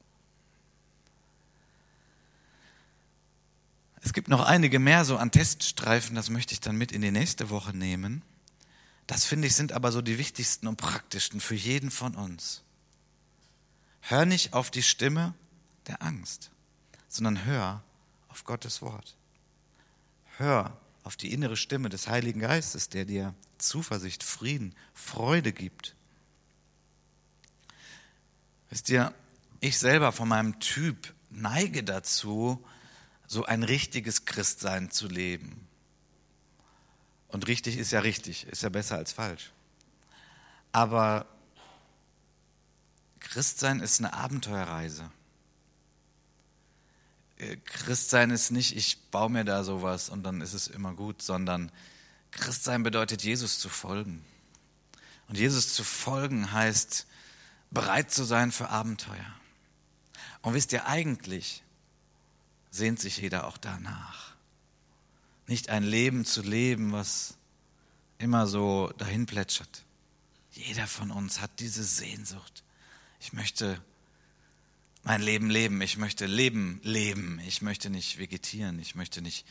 Es 4.04 4.12
gibt 4.12 4.28
noch 4.28 4.46
einige 4.46 4.80
mehr 4.80 5.06
so 5.06 5.18
an 5.18 5.32
Teststreifen, 5.32 6.16
das 6.16 6.30
möchte 6.30 6.54
ich 6.54 6.60
dann 6.60 6.76
mit 6.76 6.92
in 6.92 7.02
die 7.02 7.12
nächste 7.12 7.50
Woche 7.50 7.76
nehmen. 7.76 8.22
Das 9.08 9.26
finde 9.26 9.48
ich 9.48 9.56
sind 9.56 9.72
aber 9.72 9.92
so 9.94 10.02
die 10.02 10.18
wichtigsten 10.18 10.68
und 10.68 10.76
praktischsten 10.76 11.40
für 11.40 11.56
jeden 11.56 11.90
von 11.90 12.16
uns. 12.16 12.64
Hör 14.02 14.26
nicht 14.26 14.54
auf 14.54 14.72
die 14.72 14.84
Stimme 14.84 15.34
der 15.88 16.02
Angst, 16.02 16.52
sondern 17.08 17.46
hör 17.46 17.82
auf 18.28 18.44
Gottes 18.44 18.82
Wort. 18.82 19.16
Hör 20.38 20.78
auf 21.04 21.16
die 21.16 21.32
innere 21.32 21.56
Stimme 21.56 21.88
des 21.88 22.08
Heiligen 22.08 22.42
Geistes, 22.42 22.90
der 22.90 23.06
dir 23.06 23.34
Zuversicht, 23.58 24.24
Frieden, 24.24 24.76
Freude 24.94 25.54
gibt. 25.54 25.96
Wisst 28.70 28.90
ihr, 28.90 29.14
ich 29.62 29.78
selber 29.78 30.12
von 30.12 30.28
meinem 30.28 30.60
Typ 30.60 31.14
neige 31.30 31.84
dazu, 31.84 32.66
so 33.28 33.46
ein 33.46 33.64
richtiges 33.64 34.26
Christsein 34.26 34.92
zu 34.92 35.08
leben. 35.08 35.68
Und 37.28 37.48
richtig 37.48 37.78
ist 37.78 37.92
ja 37.92 38.02
richtig, 38.02 38.46
ist 38.48 38.64
ja 38.64 38.70
besser 38.70 38.98
als 38.98 39.12
falsch. 39.12 39.52
Aber 40.72 41.26
Christsein 43.20 43.80
ist 43.80 44.00
eine 44.00 44.14
Abenteuerreise. 44.14 45.10
Äh, 47.38 47.58
Christsein 47.66 48.30
ist 48.30 48.52
nicht, 48.52 48.76
ich 48.76 49.00
baue 49.10 49.30
mir 49.30 49.46
da 49.46 49.64
sowas 49.64 50.10
und 50.10 50.24
dann 50.24 50.42
ist 50.42 50.54
es 50.54 50.68
immer 50.68 50.94
gut, 50.94 51.22
sondern 51.22 51.72
Christsein 52.32 52.84
bedeutet, 52.84 53.24
Jesus 53.24 53.60
zu 53.60 53.70
folgen. 53.70 54.24
Und 55.28 55.38
Jesus 55.38 55.74
zu 55.74 55.84
folgen 55.84 56.52
heißt, 56.52 57.08
bereit 57.72 58.12
zu 58.12 58.24
sein 58.24 58.52
für 58.52 58.70
Abenteuer. 58.70 59.34
Und 60.42 60.54
wisst 60.54 60.74
ihr, 60.74 60.86
eigentlich 60.86 61.64
sehnt 62.74 63.00
sich 63.00 63.18
jeder 63.18 63.46
auch 63.48 63.58
danach 63.58 64.34
nicht 65.48 65.70
ein 65.70 65.84
Leben 65.84 66.26
zu 66.26 66.42
leben, 66.42 66.92
was 66.92 67.36
immer 68.18 68.48
so 68.48 68.92
dahin 68.98 69.28
plätschert. 69.28 69.84
Jeder 70.52 70.88
von 70.88 71.12
uns 71.12 71.40
hat 71.42 71.52
diese 71.60 71.84
Sehnsucht. 71.84 72.64
Ich 73.20 73.34
möchte 73.34 73.80
mein 75.04 75.22
Leben 75.22 75.50
leben, 75.50 75.82
ich 75.82 75.98
möchte 75.98 76.26
Leben 76.26 76.80
leben, 76.84 77.40
ich 77.46 77.62
möchte 77.62 77.90
nicht 77.90 78.18
vegetieren, 78.18 78.80
ich 78.80 78.96
möchte 78.96 79.22
nicht 79.22 79.46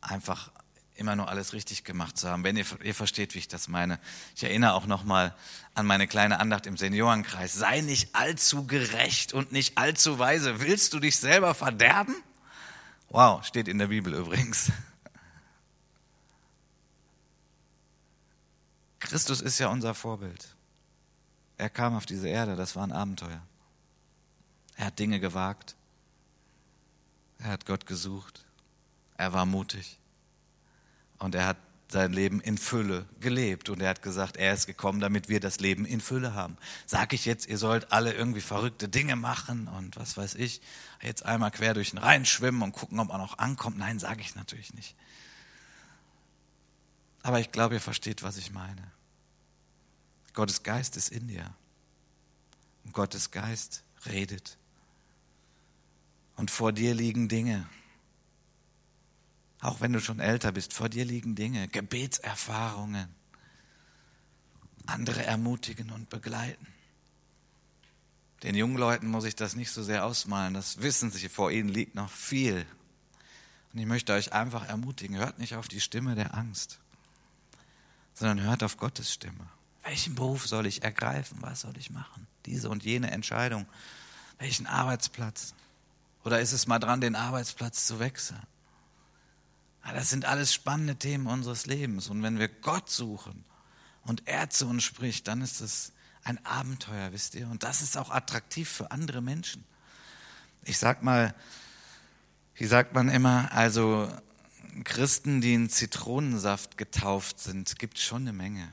einfach 0.00 0.52
immer 0.94 1.16
nur 1.16 1.28
alles 1.28 1.54
richtig 1.54 1.82
gemacht 1.82 2.18
zu 2.18 2.28
haben. 2.28 2.44
Wenn 2.44 2.56
ihr, 2.56 2.66
ihr 2.84 2.94
versteht, 2.94 3.34
wie 3.34 3.38
ich 3.38 3.48
das 3.48 3.66
meine. 3.66 3.98
Ich 4.36 4.44
erinnere 4.44 4.74
auch 4.74 4.86
nochmal 4.86 5.34
an 5.74 5.86
meine 5.86 6.06
kleine 6.06 6.38
Andacht 6.38 6.66
im 6.66 6.76
Seniorenkreis. 6.76 7.54
Sei 7.54 7.80
nicht 7.80 8.14
allzu 8.14 8.66
gerecht 8.66 9.32
und 9.32 9.50
nicht 9.50 9.78
allzu 9.78 10.18
weise. 10.18 10.60
Willst 10.60 10.92
du 10.92 11.00
dich 11.00 11.16
selber 11.16 11.54
verderben? 11.54 12.14
Wow, 13.12 13.44
steht 13.44 13.68
in 13.68 13.76
der 13.76 13.88
Bibel 13.88 14.14
übrigens. 14.14 14.72
Christus 19.00 19.42
ist 19.42 19.58
ja 19.58 19.68
unser 19.68 19.92
Vorbild. 19.92 20.56
Er 21.58 21.68
kam 21.68 21.94
auf 21.94 22.06
diese 22.06 22.28
Erde, 22.28 22.56
das 22.56 22.74
war 22.74 22.84
ein 22.84 22.92
Abenteuer. 22.92 23.42
Er 24.76 24.86
hat 24.86 24.98
Dinge 24.98 25.20
gewagt. 25.20 25.76
Er 27.36 27.48
hat 27.48 27.66
Gott 27.66 27.84
gesucht. 27.84 28.46
Er 29.18 29.34
war 29.34 29.44
mutig. 29.44 29.98
Und 31.18 31.34
er 31.34 31.44
hat 31.44 31.58
sein 31.92 32.12
Leben 32.12 32.40
in 32.40 32.58
Fülle 32.58 33.06
gelebt. 33.20 33.68
Und 33.68 33.80
er 33.80 33.90
hat 33.90 34.02
gesagt, 34.02 34.36
er 34.36 34.54
ist 34.54 34.66
gekommen, 34.66 35.00
damit 35.00 35.28
wir 35.28 35.40
das 35.40 35.60
Leben 35.60 35.84
in 35.84 36.00
Fülle 36.00 36.34
haben. 36.34 36.56
Sag 36.86 37.12
ich 37.12 37.24
jetzt, 37.24 37.46
ihr 37.46 37.58
sollt 37.58 37.92
alle 37.92 38.12
irgendwie 38.12 38.40
verrückte 38.40 38.88
Dinge 38.88 39.16
machen 39.16 39.68
und 39.68 39.96
was 39.96 40.16
weiß 40.16 40.34
ich, 40.34 40.60
jetzt 41.02 41.24
einmal 41.24 41.50
quer 41.50 41.74
durch 41.74 41.90
den 41.90 41.98
Rhein 41.98 42.24
schwimmen 42.26 42.62
und 42.62 42.72
gucken, 42.72 42.98
ob 42.98 43.08
man 43.08 43.20
auch 43.20 43.38
ankommt. 43.38 43.78
Nein, 43.78 43.98
sage 43.98 44.20
ich 44.20 44.34
natürlich 44.34 44.74
nicht. 44.74 44.96
Aber 47.22 47.38
ich 47.38 47.52
glaube, 47.52 47.74
ihr 47.74 47.80
versteht, 47.80 48.22
was 48.22 48.36
ich 48.36 48.50
meine. 48.50 48.90
Gottes 50.34 50.62
Geist 50.62 50.96
ist 50.96 51.10
in 51.10 51.28
dir. 51.28 51.54
Und 52.84 52.92
Gottes 52.94 53.30
Geist 53.30 53.84
redet. 54.06 54.56
Und 56.36 56.50
vor 56.50 56.72
dir 56.72 56.94
liegen 56.94 57.28
Dinge. 57.28 57.68
Auch 59.62 59.80
wenn 59.80 59.94
du 59.94 60.00
schon 60.00 60.20
älter 60.20 60.52
bist, 60.52 60.74
vor 60.74 60.90
dir 60.90 61.06
liegen 61.06 61.34
Dinge, 61.34 61.68
Gebetserfahrungen. 61.68 63.08
Andere 64.84 65.24
ermutigen 65.24 65.90
und 65.90 66.10
begleiten. 66.10 66.66
Den 68.42 68.54
jungen 68.54 68.76
Leuten 68.76 69.06
muss 69.06 69.24
ich 69.24 69.36
das 69.36 69.56
nicht 69.56 69.70
so 69.70 69.82
sehr 69.82 70.04
ausmalen. 70.04 70.52
Das 70.52 70.82
wissen 70.82 71.10
sie, 71.10 71.30
vor 71.30 71.50
ihnen 71.50 71.70
liegt 71.70 71.94
noch 71.94 72.10
viel. 72.10 72.66
Und 73.72 73.78
ich 73.78 73.86
möchte 73.86 74.12
euch 74.12 74.34
einfach 74.34 74.68
ermutigen, 74.68 75.16
hört 75.16 75.38
nicht 75.38 75.54
auf 75.54 75.68
die 75.68 75.80
Stimme 75.80 76.14
der 76.14 76.34
Angst 76.34 76.82
sondern 78.14 78.42
hört 78.42 78.62
auf 78.62 78.76
Gottes 78.76 79.12
Stimme. 79.12 79.48
Welchen 79.82 80.14
Beruf 80.14 80.46
soll 80.46 80.66
ich 80.66 80.82
ergreifen? 80.82 81.38
Was 81.40 81.62
soll 81.62 81.76
ich 81.76 81.90
machen? 81.90 82.26
Diese 82.46 82.68
und 82.68 82.84
jene 82.84 83.10
Entscheidung. 83.10 83.66
Welchen 84.38 84.66
Arbeitsplatz? 84.66 85.54
Oder 86.24 86.40
ist 86.40 86.52
es 86.52 86.66
mal 86.66 86.78
dran, 86.78 87.00
den 87.00 87.16
Arbeitsplatz 87.16 87.86
zu 87.86 87.98
wechseln? 87.98 88.40
Das 89.82 90.10
sind 90.10 90.24
alles 90.24 90.54
spannende 90.54 90.96
Themen 90.96 91.26
unseres 91.26 91.66
Lebens. 91.66 92.08
Und 92.08 92.22
wenn 92.22 92.38
wir 92.38 92.48
Gott 92.48 92.88
suchen 92.88 93.44
und 94.04 94.26
er 94.26 94.48
zu 94.48 94.66
uns 94.66 94.84
spricht, 94.84 95.28
dann 95.28 95.42
ist 95.42 95.60
es 95.60 95.92
ein 96.24 96.44
Abenteuer, 96.46 97.12
wisst 97.12 97.34
ihr? 97.34 97.48
Und 97.48 97.62
das 97.62 97.82
ist 97.82 97.96
auch 97.96 98.10
attraktiv 98.10 98.68
für 98.68 98.90
andere 98.90 99.20
Menschen. 99.20 99.64
Ich 100.64 100.78
sag 100.78 101.02
mal, 101.02 101.34
wie 102.54 102.66
sagt 102.66 102.94
man 102.94 103.08
immer, 103.08 103.50
also 103.52 104.08
Christen, 104.84 105.40
die 105.40 105.54
in 105.54 105.68
Zitronensaft 105.68 106.78
getauft 106.78 107.40
sind, 107.40 107.78
gibt 107.78 107.98
schon 107.98 108.22
eine 108.22 108.32
Menge. 108.32 108.72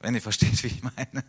Wenn 0.00 0.14
ihr 0.14 0.22
versteht, 0.22 0.62
wie 0.62 0.68
ich 0.68 0.82
meine. 0.82 1.24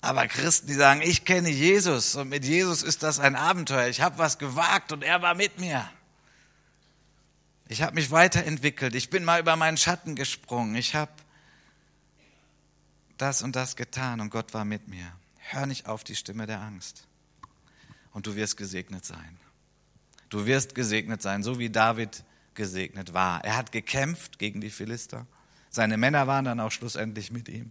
Aber 0.00 0.26
Christen, 0.26 0.66
die 0.66 0.74
sagen, 0.74 1.02
ich 1.02 1.24
kenne 1.24 1.50
Jesus 1.50 2.14
und 2.14 2.28
mit 2.30 2.44
Jesus 2.44 2.82
ist 2.82 3.02
das 3.02 3.20
ein 3.20 3.36
Abenteuer. 3.36 3.88
Ich 3.88 4.00
habe 4.00 4.18
was 4.18 4.38
gewagt 4.38 4.92
und 4.92 5.04
er 5.04 5.20
war 5.20 5.34
mit 5.34 5.60
mir. 5.60 5.90
Ich 7.68 7.82
habe 7.82 7.94
mich 7.94 8.10
weiterentwickelt. 8.10 8.94
Ich 8.94 9.10
bin 9.10 9.24
mal 9.24 9.40
über 9.40 9.56
meinen 9.56 9.76
Schatten 9.76 10.16
gesprungen. 10.16 10.74
Ich 10.74 10.94
habe 10.94 11.12
das 13.18 13.42
und 13.42 13.54
das 13.54 13.76
getan 13.76 14.20
und 14.20 14.30
Gott 14.30 14.54
war 14.54 14.64
mit 14.64 14.88
mir. 14.88 15.12
Hör 15.36 15.66
nicht 15.66 15.86
auf 15.86 16.02
die 16.02 16.16
Stimme 16.16 16.46
der 16.46 16.60
Angst. 16.60 17.06
Und 18.12 18.26
du 18.26 18.34
wirst 18.34 18.56
gesegnet 18.56 19.04
sein. 19.04 19.38
Du 20.30 20.46
wirst 20.46 20.74
gesegnet 20.74 21.20
sein, 21.20 21.42
so 21.42 21.58
wie 21.58 21.70
David 21.70 22.24
gesegnet 22.54 23.12
war. 23.12 23.44
Er 23.44 23.56
hat 23.56 23.72
gekämpft 23.72 24.38
gegen 24.38 24.60
die 24.60 24.70
Philister. 24.70 25.26
Seine 25.70 25.96
Männer 25.96 26.26
waren 26.26 26.46
dann 26.46 26.60
auch 26.60 26.72
schlussendlich 26.72 27.30
mit 27.30 27.48
ihm. 27.48 27.70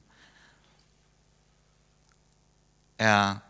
Er 3.00 3.42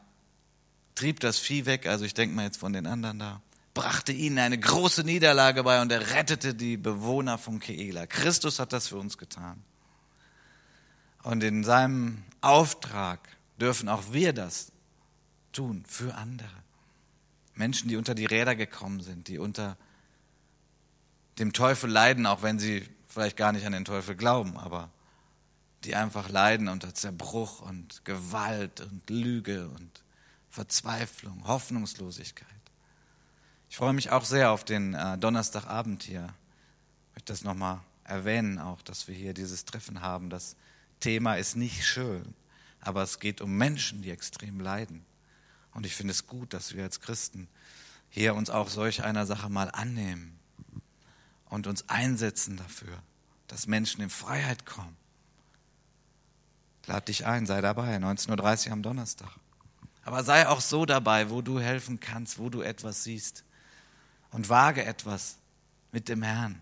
trieb 0.93 1.19
das 1.21 1.39
Vieh 1.39 1.65
weg, 1.65 1.87
also 1.87 2.05
ich 2.05 2.13
denke 2.13 2.35
mal 2.35 2.45
jetzt 2.45 2.59
von 2.59 2.71
den 2.71 2.85
anderen 2.85 3.17
da, 3.17 3.41
brachte 3.73 4.11
ihnen 4.11 4.37
eine 4.37 4.59
große 4.59 5.03
Niederlage 5.03 5.63
bei 5.63 5.81
und 5.81 5.91
er 5.91 6.11
rettete 6.11 6.53
die 6.53 6.77
Bewohner 6.77 7.39
von 7.39 7.59
Keela. 7.59 8.05
Christus 8.05 8.59
hat 8.59 8.73
das 8.73 8.87
für 8.89 8.97
uns 8.97 9.17
getan. 9.17 9.63
Und 11.23 11.43
in 11.43 11.63
seinem 11.63 12.23
Auftrag 12.41 13.27
dürfen 13.59 13.89
auch 13.89 14.13
wir 14.13 14.33
das 14.33 14.71
tun 15.51 15.83
für 15.87 16.13
andere. 16.13 16.47
Menschen, 17.55 17.89
die 17.89 17.95
unter 17.95 18.13
die 18.13 18.27
Räder 18.27 18.55
gekommen 18.55 19.01
sind, 19.01 19.29
die 19.29 19.39
unter 19.39 19.77
dem 21.39 21.53
Teufel 21.53 21.89
leiden, 21.89 22.27
auch 22.27 22.43
wenn 22.43 22.59
sie 22.59 22.87
vielleicht 23.07 23.35
gar 23.35 23.51
nicht 23.51 23.65
an 23.65 23.71
den 23.71 23.85
Teufel 23.85 24.15
glauben, 24.15 24.57
aber 24.57 24.91
die 25.83 25.95
einfach 25.95 26.29
leiden 26.29 26.67
unter 26.67 26.93
Zerbruch 26.93 27.61
und 27.61 28.03
Gewalt 28.05 28.81
und 28.81 29.09
Lüge 29.09 29.69
und 29.69 30.03
Verzweiflung, 30.49 31.47
Hoffnungslosigkeit. 31.47 32.47
Ich 33.69 33.77
freue 33.77 33.93
mich 33.93 34.11
auch 34.11 34.25
sehr 34.25 34.51
auf 34.51 34.63
den 34.63 34.93
äh, 34.93 35.17
Donnerstagabend 35.17 36.03
hier. 36.03 36.33
Ich 37.09 37.15
möchte 37.15 37.33
das 37.33 37.43
nochmal 37.43 37.79
erwähnen, 38.03 38.57
auch, 38.59 38.81
dass 38.81 39.07
wir 39.07 39.15
hier 39.15 39.33
dieses 39.33 39.65
Treffen 39.65 40.01
haben. 40.01 40.29
Das 40.29 40.55
Thema 40.99 41.35
ist 41.35 41.55
nicht 41.55 41.85
schön, 41.85 42.33
aber 42.81 43.03
es 43.03 43.19
geht 43.19 43.41
um 43.41 43.55
Menschen, 43.55 44.01
die 44.01 44.11
extrem 44.11 44.59
leiden. 44.59 45.05
Und 45.73 45.85
ich 45.85 45.95
finde 45.95 46.11
es 46.11 46.25
gut, 46.25 46.53
dass 46.53 46.73
wir 46.73 46.83
als 46.83 46.99
Christen 46.99 47.47
hier 48.09 48.33
uns 48.33 48.49
auch 48.49 48.69
solch 48.69 49.03
einer 49.03 49.27
Sache 49.27 49.49
mal 49.49 49.69
annehmen 49.69 50.39
und 51.45 51.67
uns 51.67 51.87
einsetzen 51.87 52.57
dafür, 52.57 53.01
dass 53.47 53.67
Menschen 53.67 54.01
in 54.01 54.09
Freiheit 54.09 54.65
kommen 54.65 54.97
Lad 56.85 57.07
dich 57.07 57.25
ein, 57.25 57.45
sei 57.45 57.61
dabei, 57.61 57.97
19.30 57.97 58.67
Uhr 58.67 58.73
am 58.73 58.81
Donnerstag. 58.81 59.29
Aber 60.03 60.23
sei 60.23 60.47
auch 60.47 60.61
so 60.61 60.85
dabei, 60.85 61.29
wo 61.29 61.41
du 61.41 61.59
helfen 61.59 61.99
kannst, 61.99 62.39
wo 62.39 62.49
du 62.49 62.61
etwas 62.61 63.03
siehst. 63.03 63.43
Und 64.31 64.49
wage 64.49 64.83
etwas 64.83 65.37
mit 65.91 66.09
dem 66.09 66.21
Herrn, 66.21 66.61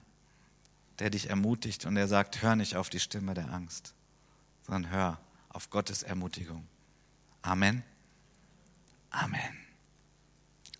der 0.99 1.09
dich 1.09 1.29
ermutigt 1.29 1.85
und 1.85 1.95
der 1.95 2.07
sagt, 2.07 2.41
hör 2.41 2.55
nicht 2.55 2.75
auf 2.75 2.89
die 2.89 2.99
Stimme 2.99 3.33
der 3.33 3.51
Angst, 3.51 3.93
sondern 4.65 4.91
hör 4.91 5.19
auf 5.49 5.69
Gottes 5.69 6.03
Ermutigung. 6.03 6.65
Amen. 7.41 7.83
Amen. 9.11 9.66